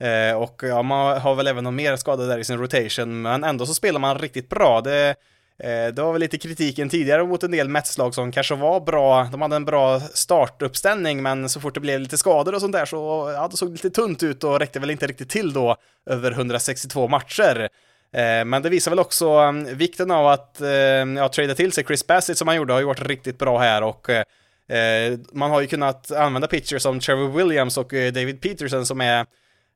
[0.00, 3.44] Eh, och ja, man har väl även någon mer skada där i sin rotation, men
[3.44, 4.80] ändå så spelar man riktigt bra.
[4.80, 5.14] Det
[5.58, 9.28] Eh, det var väl lite kritiken tidigare mot en del Metslag som kanske var bra,
[9.32, 12.84] de hade en bra startuppställning men så fort det blev lite skador och sånt där
[12.84, 15.76] så ja, det såg lite tunt ut och räckte väl inte riktigt till då
[16.06, 17.68] över 162 matcher.
[18.12, 21.84] Eh, men det visar väl också mm, vikten av att eh, ja, trada till sig
[21.84, 24.10] Chris Bassett som han gjorde har ju varit riktigt bra här och
[25.32, 29.26] man har ju kunnat använda pitchers som Trevor Williams och David Peterson som är,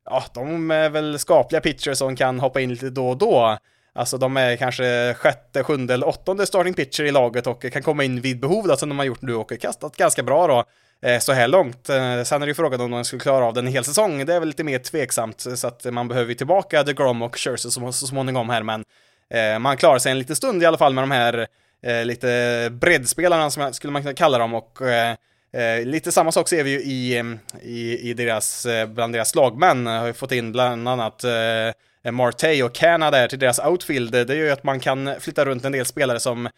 [0.04, 3.58] ja, de är väl skapliga pitchers som kan hoppa in lite då och då.
[3.98, 8.04] Alltså de är kanske sjätte, sjunde eller åttonde starting pitcher i laget och kan komma
[8.04, 10.64] in vid behov då, som de har gjort nu och kastat ganska bra då
[11.08, 11.88] eh, så här långt.
[11.88, 14.26] Eh, sen är det ju frågan om de skulle klara av den en hel säsong.
[14.26, 17.38] Det är väl lite mer tveksamt så att man behöver ju tillbaka The Grom och
[17.38, 18.84] Scherzer så, småningom här, men
[19.34, 21.46] eh, man klarar sig en liten stund i alla fall med de här
[22.04, 24.78] lite breddspelarna som skulle man kunna kalla dem och
[25.84, 27.24] lite samma sak ser vi ju i,
[27.62, 31.72] i, i deras, bland deras slagmän, har ju fått in bland annat Eh,
[32.08, 35.64] Eh, Marte och Canada till deras outfield, det gör ju att man kan flytta runt
[35.64, 36.48] en del spelare som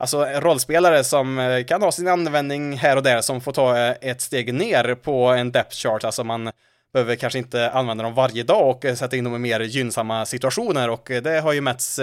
[0.00, 3.94] Alltså rollspelare som eh, kan ha sin användning här och där som får ta eh,
[4.00, 6.50] ett steg ner på en depth chart, alltså man
[6.92, 10.90] behöver kanske inte använda dem varje dag och sätta in dem i mer gynnsamma situationer
[10.90, 12.00] och det har ju Mets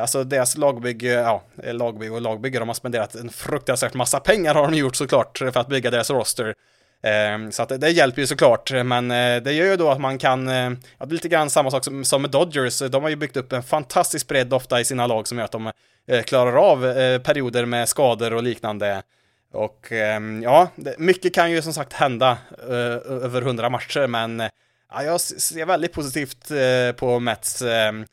[0.00, 4.62] Alltså deras lagbygge, ja, lagbygge och lagbygge, de har spenderat en fruktansvärt massa pengar har
[4.62, 6.54] de gjort såklart för att bygga deras roster.
[7.02, 10.18] Ehm, så att det hjälper ju såklart, men eh, det gör ju då att man
[10.18, 13.10] kan, eh, ja, det är lite grann samma sak som, som med Dodgers, de har
[13.10, 15.72] ju byggt upp en fantastisk bredd ofta i sina lag som gör att de
[16.08, 16.80] eh, klarar av
[17.18, 19.02] perioder med skador och liknande.
[19.52, 20.68] Och ehm, ja,
[20.98, 22.38] mycket kan ju som sagt hända
[23.08, 24.40] över hundra matcher, men
[24.92, 26.48] ja, jag ser väldigt positivt
[26.96, 28.06] på Mets ehm,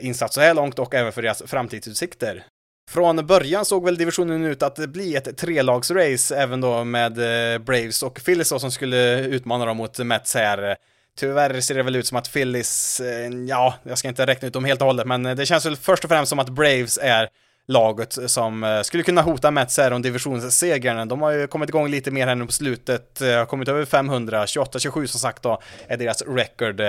[0.00, 2.44] insats så här långt och även för deras framtidsutsikter.
[2.90, 7.18] Från början såg väl divisionen ut att bli ett trelagsrace, även då med
[7.54, 10.76] eh, Braves och Phillies då, som skulle utmana dem mot Mets här.
[11.18, 14.54] Tyvärr ser det väl ut som att Phillies, eh, ja, jag ska inte räkna ut
[14.54, 16.98] dem helt och hållet, men eh, det känns väl först och främst som att Braves
[17.02, 17.28] är
[17.68, 21.08] laget som skulle kunna hota Mets här om divisionssegern.
[21.08, 24.44] De har ju kommit igång lite mer här nu på slutet, har kommit över 500,
[24.44, 26.80] 28-27 som sagt då, är deras record.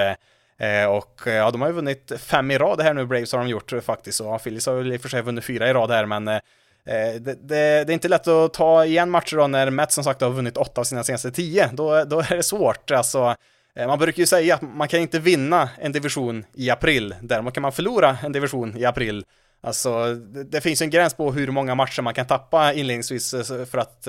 [0.58, 3.40] Eh, och eh, ja, de har ju vunnit fem i rad här nu, Braves har
[3.40, 5.92] de gjort faktiskt, och Phillies har väl i och för sig vunnit fyra i rad
[5.92, 6.40] här, men eh,
[6.86, 10.22] det, det, det, är inte lätt att ta igen matcher då när Mets som sagt
[10.22, 11.70] har vunnit åtta av sina senaste tio.
[11.74, 12.92] Då, då är det svårt.
[12.92, 13.36] Alltså,
[13.76, 17.16] man brukar ju säga att man kan inte vinna en division i april.
[17.22, 19.26] Däremot kan man förlora en division i april.
[19.62, 23.32] Alltså, det, det finns en gräns på hur många matcher man kan tappa inledningsvis
[23.72, 24.08] för att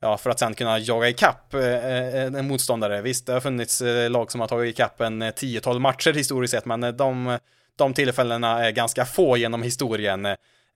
[0.00, 3.02] ja, för att sen kunna jaga ikapp eh, eh, en motståndare.
[3.02, 6.64] Visst, det har funnits eh, lag som har tagit ikapp en 10-12 matcher historiskt sett,
[6.64, 7.38] men de,
[7.76, 10.26] de tillfällena är ganska få genom historien.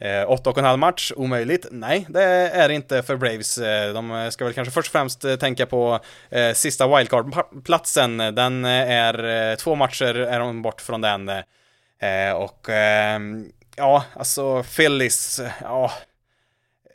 [0.01, 1.66] Eh, åtta och en halv match, omöjligt?
[1.70, 3.55] Nej, det är det inte för Braves.
[3.95, 6.01] De ska väl kanske först och främst tänka på
[6.31, 8.16] eh, sista wildcard-platsen.
[8.16, 11.29] Den är, två matcher är de bort från den.
[12.05, 13.47] Eh, och ehm,
[13.77, 15.93] ja, alltså Phillies, ja.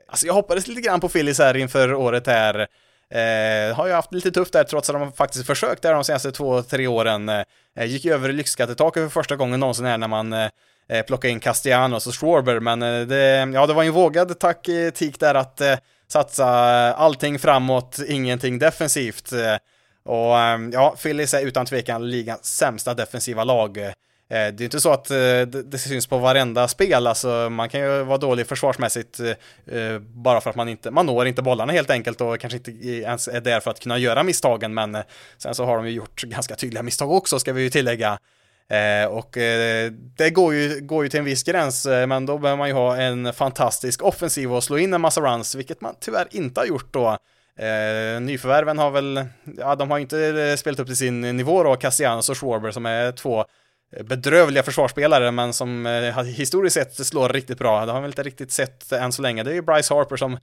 [0.10, 2.68] Alltså jag hoppades lite grann på Phillies här inför året här.
[3.12, 6.32] Eh, har ju haft lite tufft där trots att de faktiskt försökt där de senaste
[6.32, 7.30] två, tre åren.
[7.30, 12.08] Eh, gick över lyxskattetaket för första gången någonsin här när man eh, plockade in Castellanos
[12.08, 15.76] och Schwarber, men eh, det, ja, det var en vågad taktik eh, där att eh,
[16.08, 16.46] satsa
[16.94, 19.32] allting framåt, ingenting defensivt.
[19.32, 19.56] Eh,
[20.06, 23.94] och eh, ja, Phillies är utan tvekan ligans sämsta defensiva lag.
[24.32, 27.82] Eh, det är inte så att eh, det syns på varenda spel, alltså man kan
[27.82, 31.90] ju vara dålig försvarsmässigt eh, bara för att man inte, man når inte bollarna helt
[31.90, 34.98] enkelt och kanske inte ens är där för att kunna göra misstagen, men
[35.38, 38.20] sen så har de ju gjort ganska tydliga misstag också, ska vi ju tillägga.
[39.10, 39.30] och
[40.18, 42.98] det går ju, går ju till en viss gräns, men då behöver man ju ha
[42.98, 46.94] en fantastisk offensiv och slå in en massa runs, vilket man tyvärr inte har gjort
[46.94, 47.18] då.
[47.60, 49.26] Eh, nyförvärven har väl,
[49.58, 53.12] ja de har inte spelat upp till sin nivå då, Cassianos och Schwarber som är
[53.12, 53.46] två
[53.92, 57.86] bedrövliga försvarsspelare, men som eh, historiskt sett slår riktigt bra.
[57.86, 59.44] Det har vi inte riktigt sett än så länge.
[59.44, 60.40] Det är ju Bryce Harper som eh,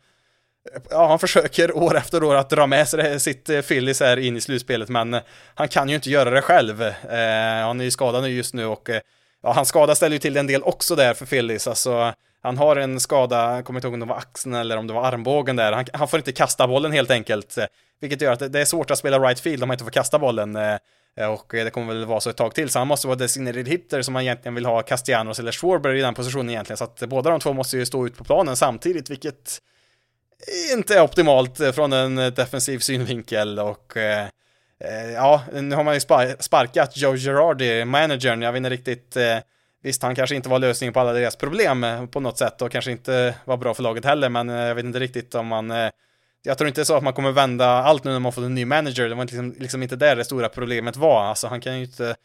[0.91, 4.37] Ja, han försöker år efter år att dra med sig sitt eh, Phillies här in
[4.37, 5.21] i slutspelet, men
[5.55, 6.83] han kan ju inte göra det själv.
[6.83, 8.91] Eh, han är ju skadad nu just nu och
[9.43, 11.69] ja, hans skada ställer ju till en del också där för Phillies.
[11.69, 14.87] Alltså, han har en skada, jag kommer inte ihåg om det var axeln eller om
[14.87, 15.73] det var armbågen där.
[15.73, 17.59] Han, han, får inte kasta bollen helt enkelt,
[18.01, 20.19] vilket gör att det är svårt att spela right field om man inte får kasta
[20.19, 20.59] bollen.
[21.17, 23.17] Eh, och eh, det kommer väl vara så ett tag till, så han måste vara
[23.17, 26.85] designated hitter som man egentligen vill ha Castellanos eller Schwarber i den positionen egentligen, så
[26.85, 29.61] att båda de två måste ju stå ut på planen samtidigt, vilket
[30.73, 33.59] inte är optimalt eh, från en defensiv synvinkel.
[33.59, 34.27] Och eh,
[35.15, 36.01] ja, nu har man ju
[36.41, 39.39] sparkat Joe Girardi, managern, jag vet inte riktigt eh,
[39.83, 42.91] Visst, han kanske inte var lösningen på alla deras problem på något sätt och kanske
[42.91, 45.71] inte var bra för laget heller, men jag vet inte riktigt om man
[46.47, 48.65] jag tror inte så att man kommer vända allt nu när man fått en ny
[48.65, 49.09] manager.
[49.09, 51.25] Det var liksom, liksom inte där det stora problemet var.
[51.25, 52.17] Alltså han kan ju inte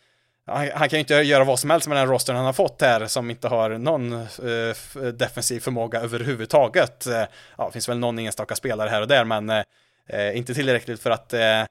[0.45, 2.81] han, han kan ju inte göra vad som helst med den rostern han har fått
[2.81, 7.07] här som inte har någon eh, defensiv förmåga överhuvudtaget.
[7.07, 7.23] Eh,
[7.57, 9.63] ja, det finns väl någon enstaka spelare här och där, men eh,
[10.07, 11.63] eh inte tillräckligt för att eh,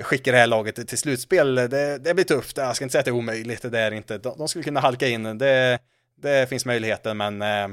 [0.00, 1.54] skicka det här laget till slutspel.
[1.54, 2.56] Det, det blir tufft.
[2.56, 4.18] Jag ska inte säga att det är omöjligt, det är inte.
[4.18, 5.38] De, de skulle kunna halka in.
[5.38, 5.78] Det,
[6.22, 7.68] det finns möjligheten, men Eh,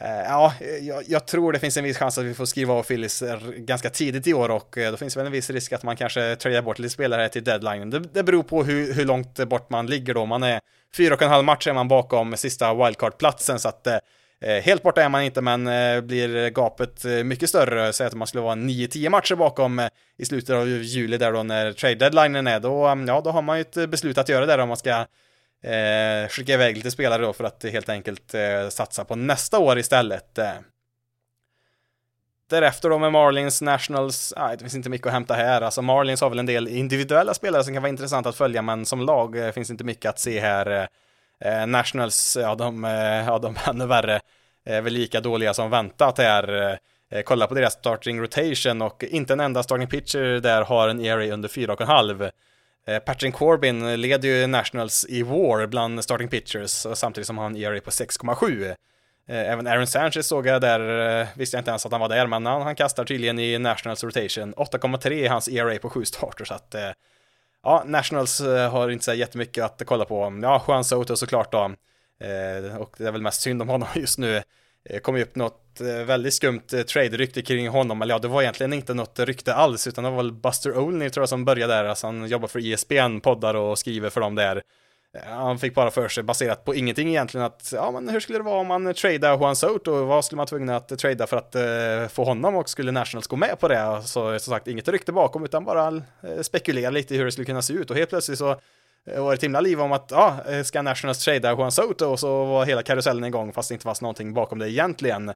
[0.00, 2.82] Eh, ja, jag, jag, tror det finns en viss chans att vi får skriva av
[2.82, 5.82] Phillies eh, ganska tidigt i år och eh, då finns väl en viss risk att
[5.82, 7.90] man kanske tradar bort lite spelare till deadline.
[7.90, 10.26] Det, det beror på hur, hur, långt bort man ligger då.
[10.26, 10.60] Man är
[10.96, 13.98] fyra och en halv match är man bakom sista wildcard-platsen så att eh,
[14.62, 18.42] helt borta är man inte, men eh, blir gapet mycket större, säg att man skulle
[18.42, 19.88] vara 9-10 matcher bakom eh,
[20.18, 23.42] i slutet av juli där då när trade deadlinen är, då, mm, ja, då har
[23.42, 25.06] man ju ett beslut att göra där om man ska
[25.64, 29.78] eh, skicka iväg lite spelare då för att helt enkelt eh, satsa på nästa år
[29.78, 30.38] istället.
[30.38, 30.52] Eh.
[32.50, 35.60] Därefter då med Marlins, Nationals, ah, det finns inte mycket att hämta här.
[35.62, 38.86] Alltså Marlins har väl en del individuella spelare som kan vara intressant att följa, men
[38.86, 40.88] som lag eh, finns inte mycket att se här.
[41.40, 44.20] Eh, eh Nationals, ja de, eh, ja de är ännu värre,
[44.64, 46.78] är väl lika dåliga som väntat här.
[47.10, 51.00] Eh, kolla på deras starting rotation och inte en enda starting pitcher där har en
[51.00, 52.30] ERA under 4,5.
[52.86, 57.80] Eh, Patrick Corbin leder ju Nationals i War bland starting pitchers samtidigt som han ERA
[57.80, 58.74] på 6,7.
[59.28, 62.08] Eh, även Aaron Sanchez såg jag där, eh, visste jag inte ens att han var
[62.08, 64.54] där, men han, han kastar tydligen i Nationals rotation.
[64.54, 66.74] 8,3 är hans ERA på 7 starter, så att
[67.62, 70.38] ja, Nationals har inte så jättemycket att kolla på.
[70.42, 71.58] Ja, Juan Soto såklart då.
[72.78, 74.42] Och det är väl mest synd om honom just nu.
[75.02, 78.42] Kommer ju upp något Eh, väldigt skumt eh, trade-rykte kring honom, eller ja, det var
[78.42, 81.74] egentligen inte något rykte alls, utan det var väl Buster Olney tror jag som började
[81.74, 84.62] där, alltså han jobbar för ESPN, poddar och skriver för dem där.
[85.14, 88.38] Eh, han fick bara för sig, baserat på ingenting egentligen, att ja, men hur skulle
[88.38, 90.04] det vara om man tradar Juan Soto?
[90.04, 93.36] Vad skulle man tvungna att trada för att eh, få honom och skulle Nationals gå
[93.36, 94.02] med på det?
[94.04, 97.44] Så som sagt, inget rykte bakom, utan bara eh, spekulera lite i hur det skulle
[97.44, 98.56] kunna se ut och helt plötsligt så
[99.16, 102.44] var det ett himla liv om att, ja, ska Nationals trada Juan Soto och så
[102.44, 105.32] var hela karusellen igång fast det inte fanns någonting bakom det egentligen.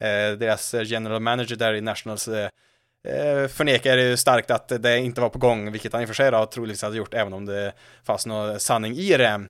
[0.00, 2.48] Eh, deras eh, general manager där i Nationals eh,
[3.08, 6.14] eh, förnekar ju starkt att det inte var på gång, vilket han i och för
[6.14, 7.72] sig då troligtvis hade gjort även om det
[8.04, 9.48] fanns någon sanning i det.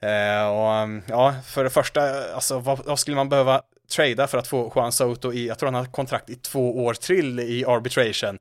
[0.00, 4.38] Eh, och mm, ja, för det första, alltså vad, vad, skulle man behöva trada för
[4.38, 7.64] att få Juan Soto i, jag tror han har kontrakt i två år till i
[7.64, 8.38] arbitration.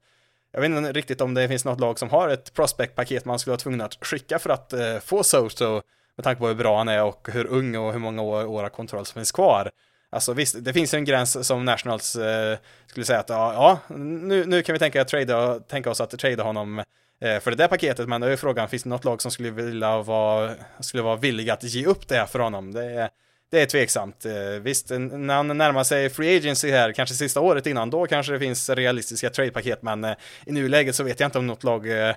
[0.51, 3.51] Jag vet inte riktigt om det finns något lag som har ett prospect-paket man skulle
[3.51, 5.81] vara tvungen att skicka för att eh, få Soto
[6.15, 8.63] med tanke på hur bra han är och hur ung och hur många år, år
[8.63, 9.71] av kontroll som finns kvar.
[10.09, 14.45] Alltså visst, det finns en gräns som Nationals eh, skulle säga att ja, ja nu,
[14.45, 16.79] nu kan vi tänka, trada, tänka oss att trada honom
[17.21, 19.51] eh, för det där paketet, men då är frågan, finns det något lag som skulle
[19.51, 22.73] vilja vara, skulle vara villiga att ge upp det här för honom?
[22.73, 23.09] Det är,
[23.51, 24.25] det är tveksamt.
[24.25, 28.33] Eh, visst, när han närmar sig free agency här, kanske sista året innan, då kanske
[28.33, 32.09] det finns realistiska trade-paket, men eh, i nuläget så vet jag inte om något lag
[32.09, 32.15] eh,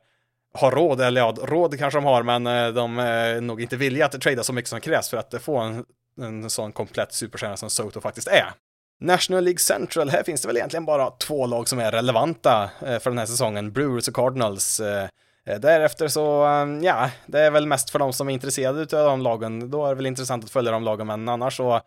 [0.55, 4.07] har råd, eller ja, råd kanske de har, men eh, de är nog inte villiga
[4.07, 5.85] att trada så mycket som krävs för att få en,
[6.23, 8.55] en sån komplett superstjärna som Soto faktiskt är.
[9.01, 12.99] National League Central, här finns det väl egentligen bara två lag som är relevanta eh,
[12.99, 14.81] för den här säsongen, Brewers och Cardinals.
[14.81, 15.09] Eh,
[15.47, 19.07] eh, därefter så, ehm, ja, det är väl mest för de som är intresserade av
[19.07, 19.71] de lagen.
[19.71, 21.81] Då är det väl intressant att följa de lagen, men annars så,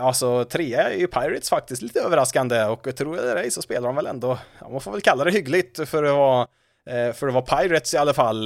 [0.00, 3.96] alltså trea är ju Pirates faktiskt lite överraskande och tror jag det så spelar de
[3.96, 6.46] väl ändå, ja, man får väl kalla det hyggligt för att vara
[7.14, 8.44] för att vara Pirates i alla fall,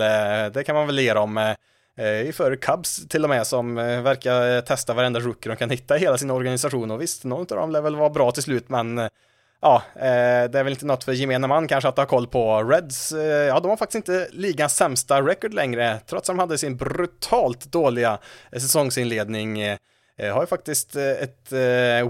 [0.52, 1.54] det kan man väl ge dem.
[1.98, 5.70] Eh, för Cubs till och med som eh, verkar eh, testa varenda rookie de kan
[5.70, 8.42] hitta i hela sin organisation och visst, någon av dem lär väl vara bra till
[8.42, 9.08] slut men eh,
[9.60, 12.62] ja, det är väl inte något för gemene man kanske att ha koll på.
[12.62, 13.12] Reds,
[13.48, 17.72] ja de har faktiskt inte ligans sämsta record längre, trots att de hade sin brutalt
[17.72, 18.18] dåliga
[18.52, 19.62] säsongsinledning.
[20.18, 21.52] Har ju faktiskt ett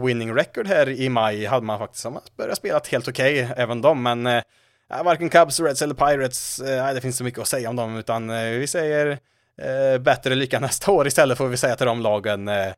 [0.05, 3.80] winning record här i maj, hade man faktiskt, som börjat spela helt okej, okay, även
[3.80, 4.43] de, men
[4.89, 7.97] Ja, varken Cubs, Reds eller Pirates, nej, det finns så mycket att säga om dem,
[7.97, 9.18] utan vi säger
[9.63, 12.49] eh, bättre lycka nästa år istället får vi säga till de lagen.
[12.49, 12.73] Eh,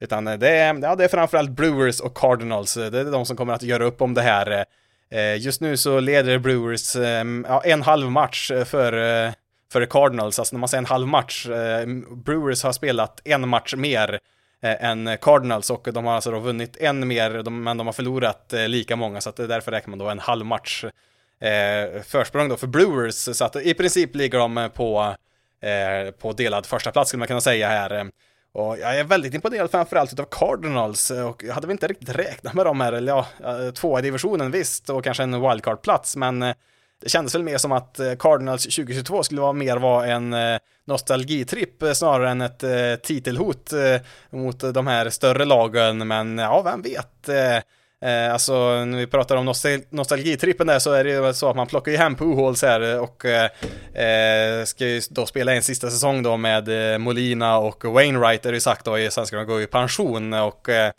[0.00, 3.26] utan eh, det är, ja, det är framförallt Brewers och Cardinals, eh, det är de
[3.26, 4.64] som kommer att göra upp om det här.
[5.38, 6.96] Just nu så leder Brewers
[7.48, 8.92] ja, en halv match för,
[9.72, 11.46] för Cardinals, alltså när man säger en halv match,
[12.24, 14.18] Brewers har spelat en match mer
[14.62, 18.96] än Cardinals och de har alltså då vunnit en mer, men de har förlorat lika
[18.96, 20.84] många, så att därför räknar man då en halv match
[21.40, 25.14] eh, försprång då för Brewers, så att i princip ligger de på,
[25.64, 28.10] Eh, på delad första plats skulle man kunna säga här.
[28.52, 32.08] Och jag är väldigt imponerad framförallt utav Cardinals eh, och jag hade väl inte riktigt
[32.08, 36.16] räknat med dem här, eller ja, eh, tvåa i divisionen visst och kanske en wildcard-plats,
[36.16, 36.40] men
[37.00, 40.34] det kändes väl mer som att Cardinals 2022 skulle vara mer vara en
[40.84, 43.72] nostalgitripp snarare än ett titelhot
[44.30, 47.28] mot de här större lagen, men ja, vem vet.
[48.04, 51.56] Eh, alltså när vi pratar om nostal nostalgitrippen där så är det ju så att
[51.56, 53.44] man plockar ju hem Pujols här och eh,
[53.94, 58.50] eh ska ju då spela en sista säsong då med eh, Molina och Wainwright är
[58.50, 60.92] det ju sagt då, sen ska de gå i pension och eh,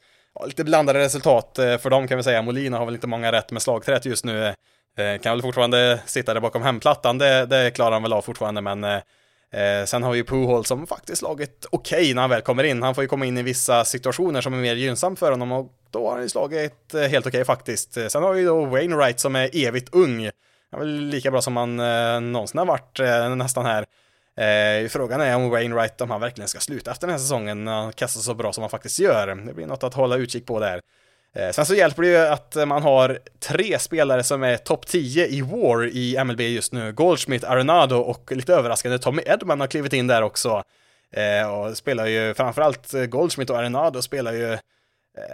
[0.46, 2.42] lite blandade resultat eh, för dem kan vi säga.
[2.42, 4.46] Molina har väl inte många rätt med slagträet just nu.
[4.98, 8.62] Eh, kan väl fortfarande sitta där bakom hemplattan, det, det klarar han väl av fortfarande
[8.62, 9.02] men
[9.54, 12.84] Eh, sen har vi Puhol som faktiskt slagit okej okay när han väl kommer in.
[12.84, 15.72] Han får ju komma in i vissa situationer som är mer gynnsamt för honom och
[15.92, 17.98] då har han ju slagit eh, helt okej okay, faktiskt.
[17.98, 20.30] Eh, sen har vi då Wainwright som är evigt ung.
[20.72, 23.86] Han är väl lika bra som han eh, någonsin har varit eh, nästan här.
[24.38, 27.72] Eh, frågan är om Wainwright, om han verkligen ska sluta efter den här säsongen när
[27.72, 29.28] han kastar så bra som han faktiskt gör.
[29.28, 30.82] Det blir något att hålla utkik på där.
[31.36, 35.28] Eh, sen så hjälper det ju att man har tre spelare som är topp 10
[35.28, 36.92] i War i MLB just nu.
[36.92, 40.64] Goldschmidt, Arenado och lite överraskande Tommy Edman har klivit in där också.
[41.12, 44.60] Eh, och spelar ju framförallt Goldschmidt och Arenado spelar ju, eh,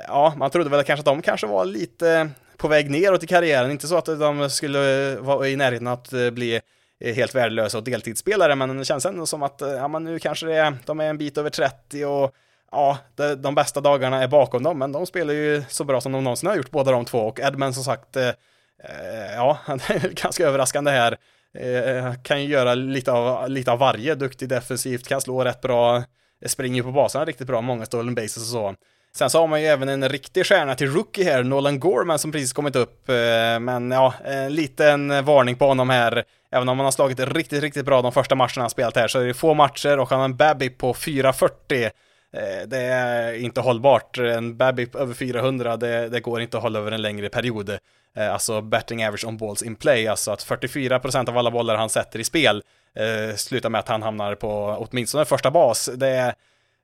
[0.08, 3.72] ja, man trodde väl kanske att de kanske var lite på väg neråt i karriären,
[3.72, 6.62] inte så att de skulle vara i närheten att eh, bli
[7.00, 10.46] eh, helt värdelösa och deltidsspelare, men det känns ändå som att, ja men nu kanske
[10.46, 12.36] det är, de är en bit över 30 och
[12.72, 16.12] ja, de, de bästa dagarna är bakom dem, men de spelar ju så bra som
[16.12, 17.20] de någonsin har gjort, båda de två.
[17.20, 21.18] Och Edmund som sagt, eh, eh ja, han är ganska överraskande här.
[21.58, 25.62] Eh, eh, kan ju göra lite av, lite av varje, duktig defensivt, kan slå rätt
[25.62, 26.04] bra,
[26.46, 28.76] springer på baserna riktigt bra, många stolen bases och så.
[29.16, 32.32] Sen så har man ju även en riktig stjärna till rookie här, Nolan Gorman som
[32.32, 36.24] precis kommit upp, eh, men ja, en liten varning på honom här.
[36.52, 39.20] Även om han har slagit riktigt, riktigt bra de första matcherna han spelat här så
[39.20, 41.90] är det få matcher och han har en Babbitt på 440
[42.34, 44.18] Eh, det är inte hållbart.
[44.18, 47.78] En BABIP över 400, det, det, går inte att hålla över en längre period.
[48.16, 51.90] Eh, alltså betting average on balls in play, alltså att 44% av alla bollar han
[51.90, 52.64] sätter i spel
[52.96, 55.90] eh, slutar med att han hamnar på åtminstone första bas.
[55.96, 56.34] Det är,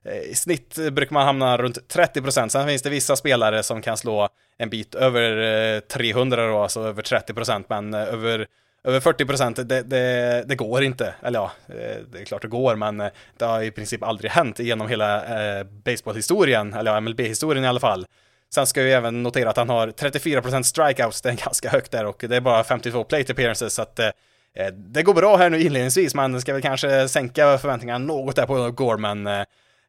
[0.04, 3.96] eh, I snitt brukar man hamna runt 30%, sen finns det vissa spelare som kan
[3.96, 4.28] slå
[4.58, 8.46] en bit över 300 då, alltså över 30%, men över
[8.84, 11.14] över 40 procent, det, det, det, går inte.
[11.22, 14.30] Eller ja, eh, det är klart det går, men eh, det har i princip aldrig
[14.30, 18.06] hänt genom hela eh, baseballhistorien, eller ja, MLB-historien i alla fall.
[18.54, 21.90] Sen ska vi även notera att han har 34 procent strikeouts, det är ganska högt
[21.90, 24.06] där och det är bara 52 plate appearances, så att eh,
[24.54, 28.46] eh, det går bra här nu inledningsvis, man ska väl kanske sänka förväntningarna något där
[28.46, 29.28] på Gorman.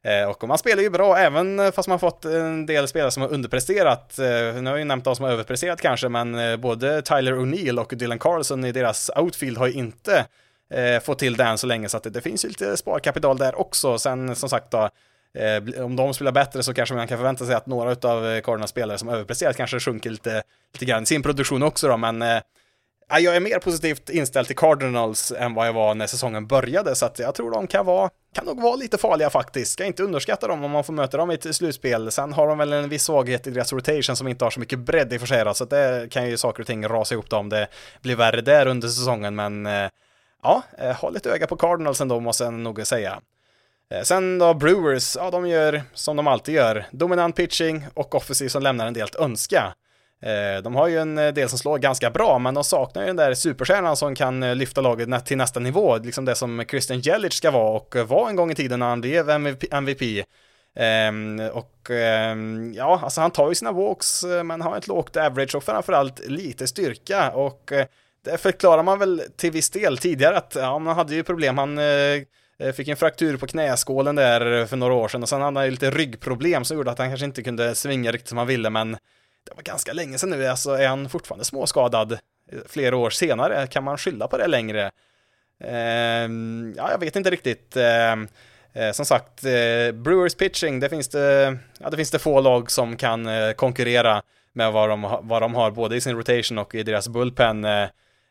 [0.04, 3.32] Eh, och man spelar ju bra även fast man fått en del spelare som har
[3.32, 4.18] underpresterat.
[4.18, 7.32] Eh, nu har jag ju nämnt de som har överpresterat kanske, men eh, både Tyler
[7.32, 10.26] O'Neill och Dylan Carlson i deras outfield har ju inte
[11.02, 13.98] fått till det än så länge, så att det finns ju lite sparkapital där också.
[13.98, 14.88] Sen som sagt då,
[15.84, 18.98] om de spelar bättre så kanske man kan förvänta sig att några av Cardinals spelare
[18.98, 20.42] som överpresterat kanske sjunker lite,
[20.72, 22.22] lite grann i sin produktion också då, men
[23.18, 27.06] jag är mer positivt inställd till Cardinals än vad jag var när säsongen började, så
[27.06, 29.72] att jag tror de kan vara, kan nog vara lite farliga faktiskt.
[29.72, 32.10] Ska inte underskatta dem om man får möta dem i ett slutspel.
[32.10, 34.78] Sen har de väl en viss svaghet i deras rotation som inte har så mycket
[34.78, 37.30] bredd i och för sig, så att det kan ju saker och ting rasa ihop
[37.30, 37.68] då om det
[38.02, 39.90] blir värre där under säsongen, men eh,
[40.42, 43.20] ja, håll ha lite öga på Cardinals ändå måste jag nog säga.
[43.94, 48.48] Eh, sen då Brewers, ja de gör som de alltid gör, dominant pitching och offensiv
[48.48, 49.74] som lämnar en del att önska.
[50.22, 53.06] Eh, de har ju en eh, del som slår ganska bra, men de saknar ju
[53.06, 57.00] den där superstjärnan som kan eh, lyfta laget till nästa nivå, liksom det som Christian
[57.00, 57.70] Jelic ska vara.
[57.70, 59.30] Och var en gång i tiden när han blev
[59.70, 60.24] MVP.
[60.76, 65.54] Ehm, och ehm, ja, alltså han tar ju sina walks, men har ett lågt average
[65.54, 67.30] och framförallt lite styrka.
[67.30, 67.72] Och
[68.24, 69.98] det förklarar man väl till viss del.
[69.98, 71.78] Tidigare att ja, man hade ju problem, han
[72.74, 75.70] fick en fraktur på knäskålen där för några år sedan och sen hade han ju
[75.70, 78.96] lite ryggproblem som gjorde att han kanske inte kunde svinga riktigt som han ville, men
[79.44, 82.18] det var ganska länge sedan nu, alltså är han fortfarande småskadad
[82.66, 83.66] flera år senare?
[83.66, 84.90] Kan man skylla på det längre?
[85.64, 86.28] Eh,
[86.76, 87.76] ja, jag vet inte riktigt.
[87.76, 88.12] Eh,
[88.72, 92.70] eh, som sagt, eh, Brewers pitching, det finns det, ja, det finns det få lag
[92.70, 94.22] som kan eh, konkurrera
[94.52, 97.64] med vad de, vad de har både i sin rotation och i deras bullpen.
[97.64, 97.88] Eh,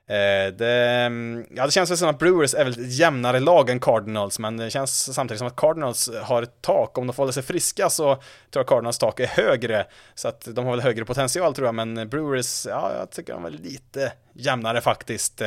[0.10, 3.70] Eh, det, mm, ja, det känns väl som att Brewers är väl ett jämnare lag
[3.70, 6.98] än Cardinals, men det känns samtidigt som att Cardinals har ett tak.
[6.98, 9.86] Om de får hålla sig friska så tror jag Cardinals tak är högre,
[10.16, 13.46] så att de har väl högre potential tror jag, men Brewers, ja, jag tycker de
[13.46, 15.42] är lite jämnare faktiskt.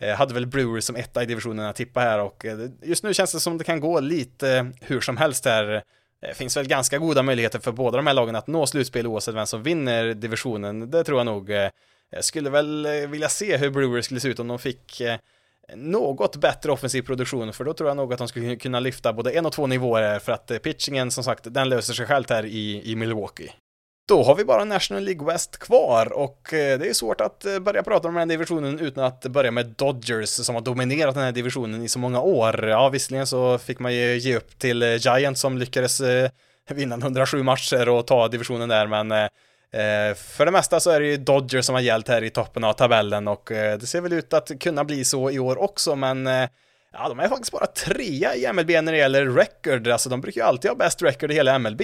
[0.00, 2.46] Jag hade väl Brewers som etta i divisionen att tippa här och
[2.82, 5.82] just nu känns det som det kan gå lite hur som helst här.
[6.20, 9.34] Det finns väl ganska goda möjligheter för båda de här lagen att nå slutspel oavsett
[9.34, 10.90] vem som vinner divisionen.
[10.90, 11.50] Det tror jag nog.
[12.10, 15.16] Jag skulle väl eh, vilja se hur Brewers skulle se ut om de fick eh,
[15.76, 19.30] något bättre offensiv produktion, för då tror jag nog att de skulle kunna lyfta både
[19.30, 22.46] en och två nivåer, för att eh, pitchingen, som sagt, den löser sig självt här
[22.46, 23.52] i, i Milwaukee.
[24.08, 28.08] Då har vi bara National League West kvar och det är svårt att börja prata
[28.08, 31.82] om den här divisionen utan att börja med Dodgers som har dominerat den här divisionen
[31.82, 32.68] i så många år.
[32.68, 36.00] Ja, visserligen så fick man ju ge upp till Giants som lyckades
[36.70, 39.28] vinna 107 matcher och ta divisionen där, men
[39.72, 42.64] Eh, för det mesta så är det ju Dodgers som har gällt här i toppen
[42.64, 45.96] av tabellen och eh, det ser väl ut att kunna bli så i år också,
[45.96, 46.48] men eh,
[46.92, 50.40] ja, de är faktiskt bara trea i MLB när det gäller record, alltså de brukar
[50.40, 51.82] ju alltid ha bäst record i hela MLB.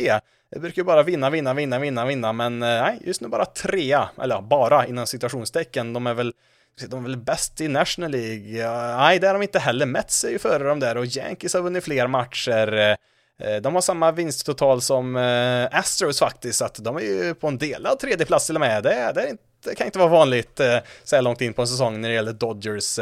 [0.51, 4.09] De brukar ju bara vinna, vinna, vinna, vinna, vinna, men nej, just nu bara trea,
[4.23, 6.33] eller ja, bara inom citationstecken, de är väl
[6.89, 8.59] de är väl bäst i National League?
[8.59, 9.87] Ja, nej, det är de inte heller.
[9.87, 12.97] Mets är ju före dem där och Yankees har vunnit fler matcher.
[13.45, 17.49] Eh, de har samma vinsttotal som eh, Astros faktiskt, så att de är ju på
[17.49, 18.83] en delad tredjeplats till och med.
[18.83, 22.01] Det, det, det kan inte vara vanligt eh, så här långt in på en säsong
[22.01, 22.99] när det gäller Dodgers.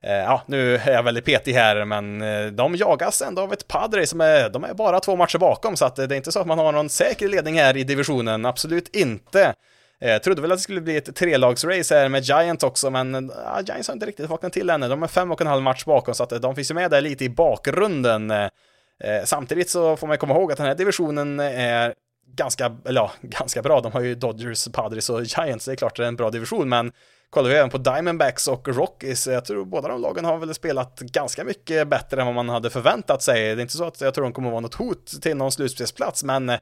[0.00, 2.18] Ja, nu är jag väldigt petig här, men
[2.56, 5.84] de jagas ändå av ett Padre som är, de är bara två matcher bakom, så
[5.84, 8.96] att det är inte så att man har någon säker ledning här i divisionen, absolut
[8.96, 9.54] inte.
[9.98, 13.60] Jag trodde väl att det skulle bli ett trelagsrace här med Giants också, men ja,
[13.66, 14.88] Giants har inte riktigt vaknat till ännu.
[14.88, 17.00] De är fem och en halv match bakom, så att de finns ju med där
[17.00, 18.32] lite i bakgrunden.
[19.04, 21.94] Eh, samtidigt så får man komma ihåg att den här divisionen är
[22.34, 23.80] ganska, eller ja, ganska bra.
[23.80, 26.68] De har ju Dodgers, Padres och Giants, det är klart det är en bra division,
[26.68, 26.92] men
[27.30, 31.00] kollar vi även på Diamondbacks och Rockies, jag tror båda de lagen har väl spelat
[31.00, 33.54] ganska mycket bättre än vad man hade förväntat sig.
[33.54, 36.24] Det är inte så att jag tror de kommer vara något hot till någon slutspelsplats,
[36.24, 36.58] men eh,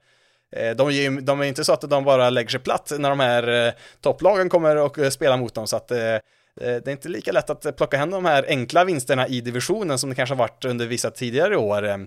[0.53, 3.67] de, de, de, är inte så att de bara lägger sig platt när de här
[3.67, 6.21] eh, topplagen kommer och spelar mot dem, så att det
[6.61, 10.17] är inte lika lätt att plocka hem de här enkla vinsterna i divisionen som det
[10.17, 12.07] kanske har varit under vissa tidigare år.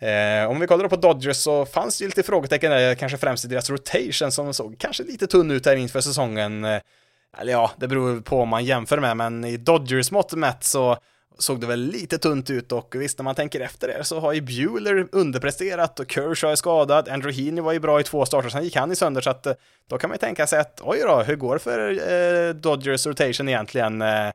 [0.00, 3.44] Eh, om vi kollar på Dodgers så fanns det ju lite frågetecken där, kanske främst
[3.44, 6.64] i deras rotation som såg kanske lite tunn ut här inför säsongen.
[6.64, 6.80] Eh,
[7.38, 10.98] eller ja, det beror på om man jämför med, men i Dodgers mått mätt så
[11.38, 14.32] såg det väl lite tunt ut och visst, när man tänker efter det så har
[14.32, 18.48] ju Bueller underpresterat och Kershaw är skadad, Andrew Heaney var ju bra i två starter,
[18.48, 19.52] sen gick han i sönder, så att eh,
[19.88, 23.06] då kan man ju tänka sig att oj då, hur går det för eh, Dodgers
[23.06, 24.02] rotation egentligen?
[24.02, 24.30] Eh,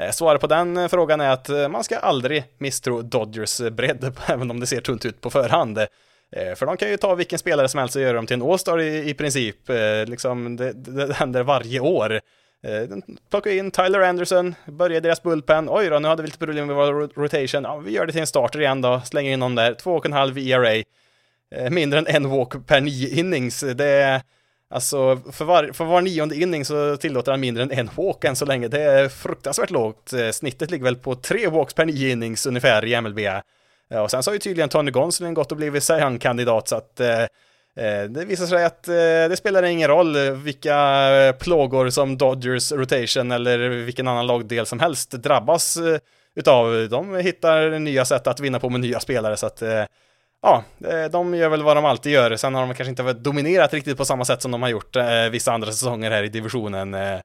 [0.00, 4.16] Eh, svaret på den eh, frågan är att eh, man ska aldrig misstro Dodgers bredd,
[4.26, 5.78] även om det ser tunt ut på förhand.
[6.56, 8.80] För de kan ju ta vilken spelare som helst och göra dem till en All-star
[8.80, 9.56] i, i princip.
[10.06, 12.20] Liksom, det, det händer varje år.
[12.88, 15.68] De plockar in Tyler Anderson, börjar deras bullpen.
[15.70, 17.62] Oj då, nu hade vi lite problem med vår rotation.
[17.64, 19.74] Ja, vi gör det till en starter igen då, slänger in någon där.
[19.74, 20.84] 2,5 ERA.
[21.70, 23.60] Mindre än en walk per nio innings.
[23.60, 24.22] Det är
[24.72, 28.36] Alltså, för var, för var nionde inning så tillåter han mindre än en walk än
[28.36, 28.68] så länge.
[28.68, 30.12] Det är fruktansvärt lågt.
[30.12, 33.18] Eh, snittet ligger väl på tre walks per nio innings ungefär i MLB.
[33.18, 36.76] Eh, och sen så har ju tydligen Tony Gonsolin gått och blivit Cy Young-kandidat, så
[36.76, 37.24] att eh,
[38.08, 44.08] det visar sig att det spelar ingen roll vilka plågor som Dodgers rotation eller vilken
[44.08, 45.78] annan lagdel som helst drabbas
[46.34, 46.88] utav.
[46.88, 49.62] De hittar nya sätt att vinna på med nya spelare, så att
[50.42, 52.36] ja, eh, de gör väl vad de alltid gör.
[52.36, 55.28] Sen har de kanske inte dominerat riktigt på samma sätt som de har gjort eh,
[55.30, 56.94] vissa andra säsonger här i divisionen.
[56.94, 57.20] Eh,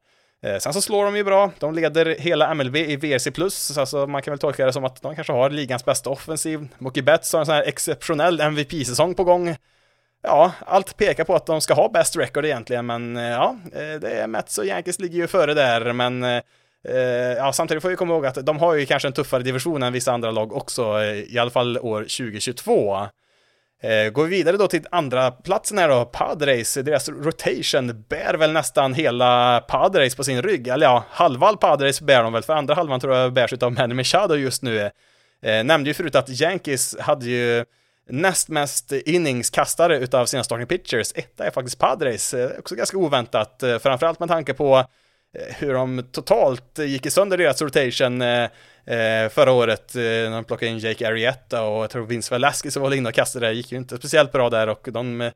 [0.59, 4.21] sen så slår de ju bra, de leder hela MLB i VRC+, så alltså man
[4.21, 6.67] kan väl tolka det som att de kanske har ligans bästa offensiv.
[6.77, 9.55] Mookie Betts har en sån här exceptionell MVP-säsong på gång.
[10.23, 14.27] Ja, allt pekar på att de ska ha bäst record egentligen, men ja, det är
[14.27, 16.41] Mets och Yankees ligger ju före där, men
[16.89, 19.83] Eh, ja, samtidigt får vi komma ihåg att de har ju kanske en tuffare division
[19.83, 23.07] än vissa andra lag också, eh, i alla fall år 2022.
[23.81, 28.51] Eh, går vi vidare då till andra platsen här då, Padres, deras rotation bär väl
[28.51, 32.73] nästan hela Padres på sin rygg, eller ja, halva Padres bär de väl, för andra
[32.75, 34.91] halvan tror jag bärs av Manny Machado just nu.
[35.41, 37.65] Eh, nämnde ju förut att Yankees hade ju
[38.09, 41.11] näst mest Innings kastare utav sina starting pitchers.
[41.15, 44.85] Etta är faktiskt Padres, eh, också ganska oväntat, eh, framförallt med tanke på
[45.35, 48.43] Eh, hur de totalt gick i sönder deras rotation eh,
[48.85, 52.77] eh, förra året eh, när de plockade in Jake Arrieta och jag tror Vince Velasquez
[52.77, 55.31] var inne och kastade det, gick ju inte speciellt bra där och de eh,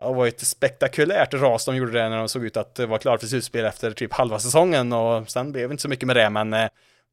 [0.00, 3.18] det var ett spektakulärt ras de gjorde det när de såg ut att vara klara
[3.18, 6.30] för slutspel efter typ halva säsongen och sen blev det inte så mycket med det
[6.30, 6.68] men eh,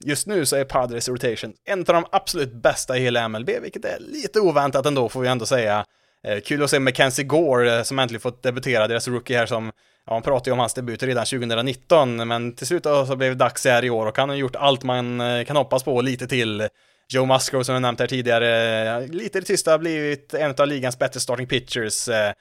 [0.05, 3.85] just nu så är Padres rotation en av de absolut bästa i hela MLB vilket
[3.85, 5.85] är lite oväntat ändå får vi ändå säga.
[6.27, 9.71] Eh, kul att se Mackenzie Gore eh, som äntligen fått debutera, deras rookie här som
[10.05, 13.43] Ja, man pratade ju om hans debut redan 2019, men till slut så blev det
[13.45, 16.03] dags här i år och han har gjort allt man eh, kan hoppas på och
[16.03, 16.67] lite till.
[17.13, 20.67] Joe Musgrove som jag nämnt här tidigare, eh, lite i det tysta blivit en av
[20.67, 22.09] ligans bättre starting pitchers.
[22.09, 22.33] Eh,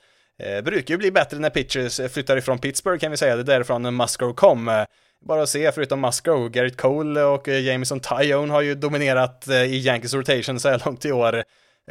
[0.42, 3.44] eh, brukar ju bli bättre när pitchers flyttar ifrån Pittsburgh kan vi säga, det är
[3.44, 4.84] därifrån Musgrove kom.
[5.26, 10.14] Bara att se, förutom Musgrove, Garrett Cole och Jameson Tyone har ju dominerat i Yankees
[10.14, 11.44] rotation så här långt i år.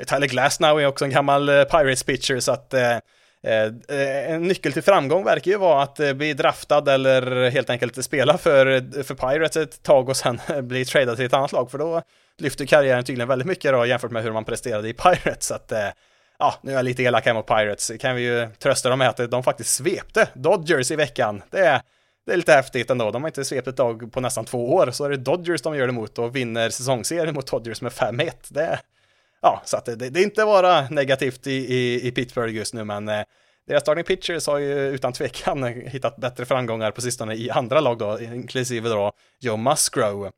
[0.08, 2.98] Tyler Glasnow är också en gammal Pirates pitcher, så att eh,
[3.44, 7.70] Eh, eh, en nyckel till framgång verkar ju vara att eh, bli draftad eller helt
[7.70, 11.72] enkelt spela för, för Pirates ett tag och sen bli tradad till ett annat lag,
[11.72, 12.02] för då
[12.38, 15.46] lyfter karriären tydligen väldigt mycket då jämfört med hur man presterade i Pirates.
[15.46, 15.72] Så att,
[16.40, 19.10] ja, nu är jag lite elak här mot Pirates, kan vi ju trösta dem med
[19.10, 21.42] att de faktiskt svepte Dodgers i veckan.
[21.50, 21.82] Det är,
[22.26, 24.92] det är lite häftigt ändå, de har inte svept ett lag på nästan två år,
[24.92, 28.32] så är det Dodgers de gör det mot och vinner säsongsserien mot Dodgers med 5-1.
[28.50, 28.80] Det är
[29.42, 32.84] ja, så att det, det, är inte bara negativt i, i, i Pittsburgh just nu,
[32.84, 33.24] men eh,
[33.68, 37.98] deras starting pitchers har ju utan tvekan hittat bättre framgångar på sistone i andra lag
[37.98, 40.32] då, inklusive då Joe Musgrove.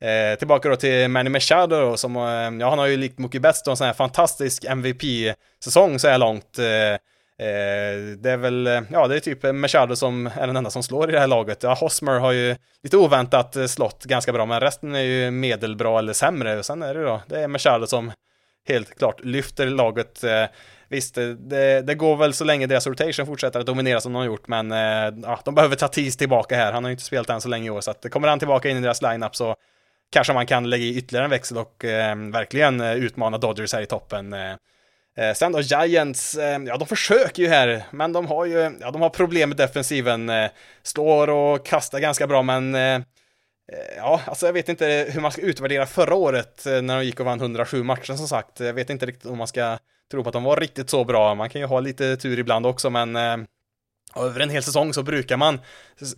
[0.00, 3.40] Eh, tillbaka då till Manny Machado då, som, eh, ja han har ju likt Mookie
[3.40, 6.58] Betts då en sån här fantastisk MVP-säsong så här långt.
[6.58, 6.66] Eh,
[7.46, 10.82] eh, det är väl, eh, ja det är typ Machado som är den enda som
[10.82, 11.62] slår i det här laget.
[11.62, 15.98] Ja, Hosmer har ju lite oväntat eh, slått ganska bra, men resten är ju medelbra
[15.98, 16.58] eller sämre.
[16.58, 18.12] Och sen är det då, det är Machado som
[18.68, 20.24] helt klart lyfter laget.
[20.24, 20.44] Eh,
[20.88, 24.26] visst, det, det, går väl så länge deras rotation fortsätter att dominera som de har
[24.26, 26.72] gjort, men eh, ja, de behöver ta tis tillbaka här.
[26.72, 28.68] Han har ju inte spelat än så länge i år, så att kommer han tillbaka
[28.68, 29.56] in i deras lineup så
[30.10, 33.82] kanske man kan lägga i ytterligare en växel och eh, verkligen eh, utmana Dodgers här
[33.82, 34.32] i toppen.
[34.32, 38.90] Eh, sen då Giants, eh, ja de försöker ju här, men de har ju, ja
[38.90, 40.28] de har problem med defensiven.
[40.28, 40.50] Eh,
[40.82, 43.00] slår och kastar ganska bra, men Eh,
[43.72, 47.04] Eh, ja, alltså jag vet inte hur man ska utvärdera förra året eh, när de
[47.04, 48.60] gick och vann 107 matcher som sagt.
[48.60, 49.78] Jag vet inte riktigt om man ska
[50.10, 51.34] tro på att de var riktigt så bra.
[51.34, 53.36] Man kan ju ha lite tur ibland också, men eh,
[54.16, 55.60] över en hel säsong så brukar man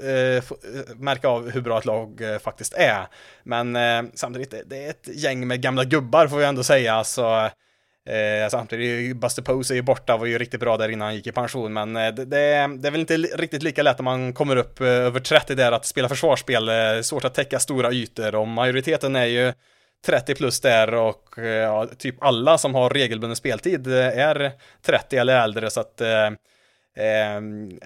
[0.01, 0.43] eh, eh
[0.97, 3.07] märka av hur bra ett lag eh, faktiskt är.
[3.43, 3.79] Men
[4.15, 7.51] samtidigt, det är ett gäng med gamla gubbar får vi ändå säga, så
[8.09, 11.27] Eh, samtidigt, Buster Pose är ju borta, var ju riktigt bra där innan han gick
[11.27, 12.37] i pension, men eh, det, det,
[12.79, 15.73] det, är väl inte riktigt lika lätt om man kommer upp eh, över 30 där
[15.73, 19.53] att spela försvarsspel, eh, svårt att täcka stora ytor och majoriteten är ju
[20.07, 24.53] 30 plus där och ja, typ alla som har regelbunden speltid är
[24.87, 26.37] 30 eller äldre så att ehm,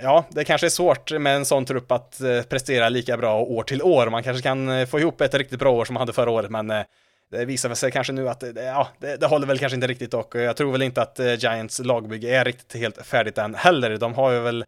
[0.03, 3.83] Ja, det kanske är svårt med en sån trupp att prestera lika bra år till
[3.83, 4.11] år.
[4.11, 6.85] Man kanske kan få ihop ett riktigt bra år som man hade förra året, men
[7.33, 10.15] det visar sig kanske nu att det, ja, det, det, håller väl kanske inte riktigt
[10.15, 13.97] och jag tror väl inte att eh, Giants lagbygge är riktigt helt färdigt än heller.
[13.97, 14.65] De har ju väl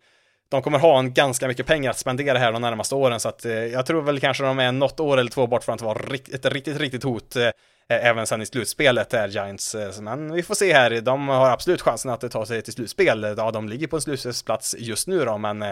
[0.48, 3.44] de kommer ha en ganska mycket pengar att spendera här de närmaste åren så att
[3.44, 5.98] eh, jag tror väl kanske de är något år eller två bort från att vara
[6.32, 7.50] ett riktigt, riktigt hot eh,
[7.88, 9.76] även sen i slutspelet där Giants.
[10.00, 13.34] Men vi får se här, de har absolut chansen att ta sig till slutspel.
[13.36, 15.64] Ja, de ligger på en slutspelsplats just nu då, men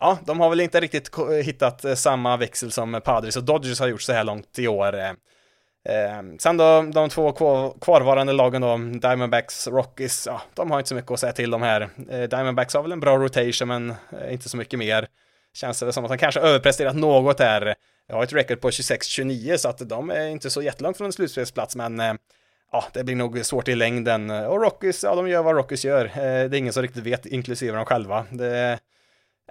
[0.00, 1.10] ja, de har väl inte riktigt
[1.44, 5.16] hittat samma växel som Padres och Dodgers har gjort så här långt i år.
[5.88, 7.32] Eh, sen då, de två
[7.80, 11.62] kvarvarande lagen då, Diamondbacks, Rockies, ja, de har inte så mycket att säga till de
[11.62, 11.88] här.
[12.10, 15.08] Eh, Diamondbacks har väl en bra rotation, men eh, inte så mycket mer.
[15.54, 17.74] Känns det som att de kanske överpresterat något där.
[18.08, 21.12] Jag har ett record på 26-29, så att de är inte så jättelångt från en
[21.12, 22.14] slutspelsplats, men eh,
[22.72, 24.30] ja, det blir nog svårt i längden.
[24.30, 26.04] Och Rockies, ja, de gör vad Rockies gör.
[26.04, 28.24] Eh, det är ingen som riktigt vet, inklusive de själva.
[28.30, 28.78] Det,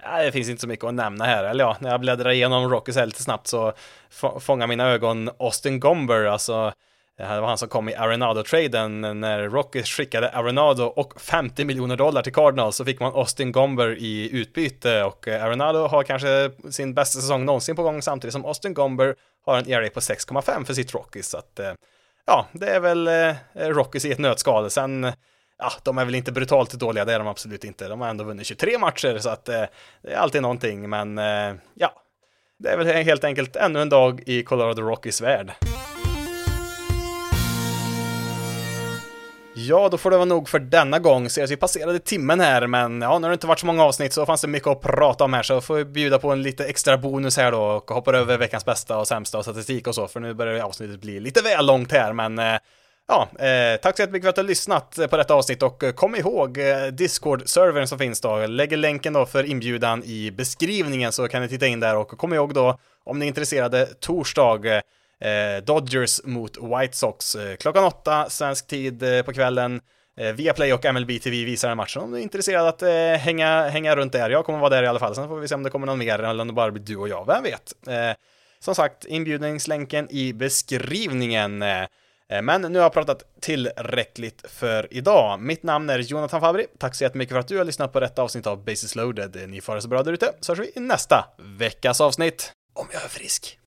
[0.01, 1.43] det finns inte så mycket att nämna här.
[1.43, 3.73] Eller ja, när jag bläddrar igenom Rockies här lite snabbt så
[4.39, 6.73] fångar mina ögon Austin Gomber, alltså
[7.17, 12.21] det var han som kom i Arenado-traden när Rockies skickade Arenado och 50 miljoner dollar
[12.21, 16.93] till Cardinals så fick man Austin Gomber i utbyte och eh, Arenado har kanske sin
[16.93, 19.15] bästa säsong någonsin på gång samtidigt som Austin Gomber
[19.45, 21.73] har en ERA på 6,5 för sitt Rockies så att eh,
[22.25, 24.69] ja, det är väl eh, Rockies i ett nötskal.
[24.69, 25.11] Sen,
[25.57, 27.87] ja, de är väl inte brutalt dåliga, det är de absolut inte.
[27.87, 29.63] De har ändå vunnit 23 matcher, så att eh,
[30.01, 31.93] det är alltid någonting, men eh, ja,
[32.59, 35.51] det är väl helt enkelt ännu en dag i Colorado Rockies värld.
[39.57, 41.29] Ja, då får det vara nog för denna gång.
[41.29, 44.13] Ser vi passerade timmen här, men ja, nu har det inte varit så många avsnitt
[44.13, 46.65] så fanns det mycket att prata om här, så får vi bjuda på en lite
[46.65, 50.07] extra bonus här då och hoppar över veckans bästa och sämsta och statistik och så,
[50.07, 52.55] för nu börjar avsnittet bli lite väl långt här, men eh,
[53.07, 55.83] Ja, eh, tack så jättemycket för att du har lyssnat eh, på detta avsnitt och
[55.83, 58.47] eh, kom ihåg eh, Discord-servern som finns då.
[58.47, 62.33] Lägger länken då för inbjudan i beskrivningen så kan ni titta in där och kom
[62.33, 64.81] ihåg då om ni är intresserade torsdag eh,
[65.29, 69.81] eh Dodgers mot White Sox eh, klockan åtta svensk tid eh, på kvällen.
[70.17, 73.67] Eh, Viaplay och MLB TV visar den matchen om du är intresserad att eh, hänga,
[73.67, 74.29] hänga runt där.
[74.29, 75.99] Jag kommer vara där i alla fall, sen får vi se om det kommer någon
[75.99, 77.73] mer eller om det bara blir du och jag, vem vet.
[77.87, 78.17] Eh,
[78.59, 81.63] som sagt, inbjudningslänken i beskrivningen.
[82.31, 85.39] Eh, men nu har jag pratat tillräckligt för idag.
[85.39, 86.67] Mitt namn är Jonathan Fabri.
[86.79, 89.49] Tack så jättemycket för att du har lyssnat på detta avsnitt av Basis loaded.
[89.49, 92.51] Ni får det så bra där ute, så hörs vi i nästa veckas avsnitt.
[92.73, 93.59] Om jag är frisk.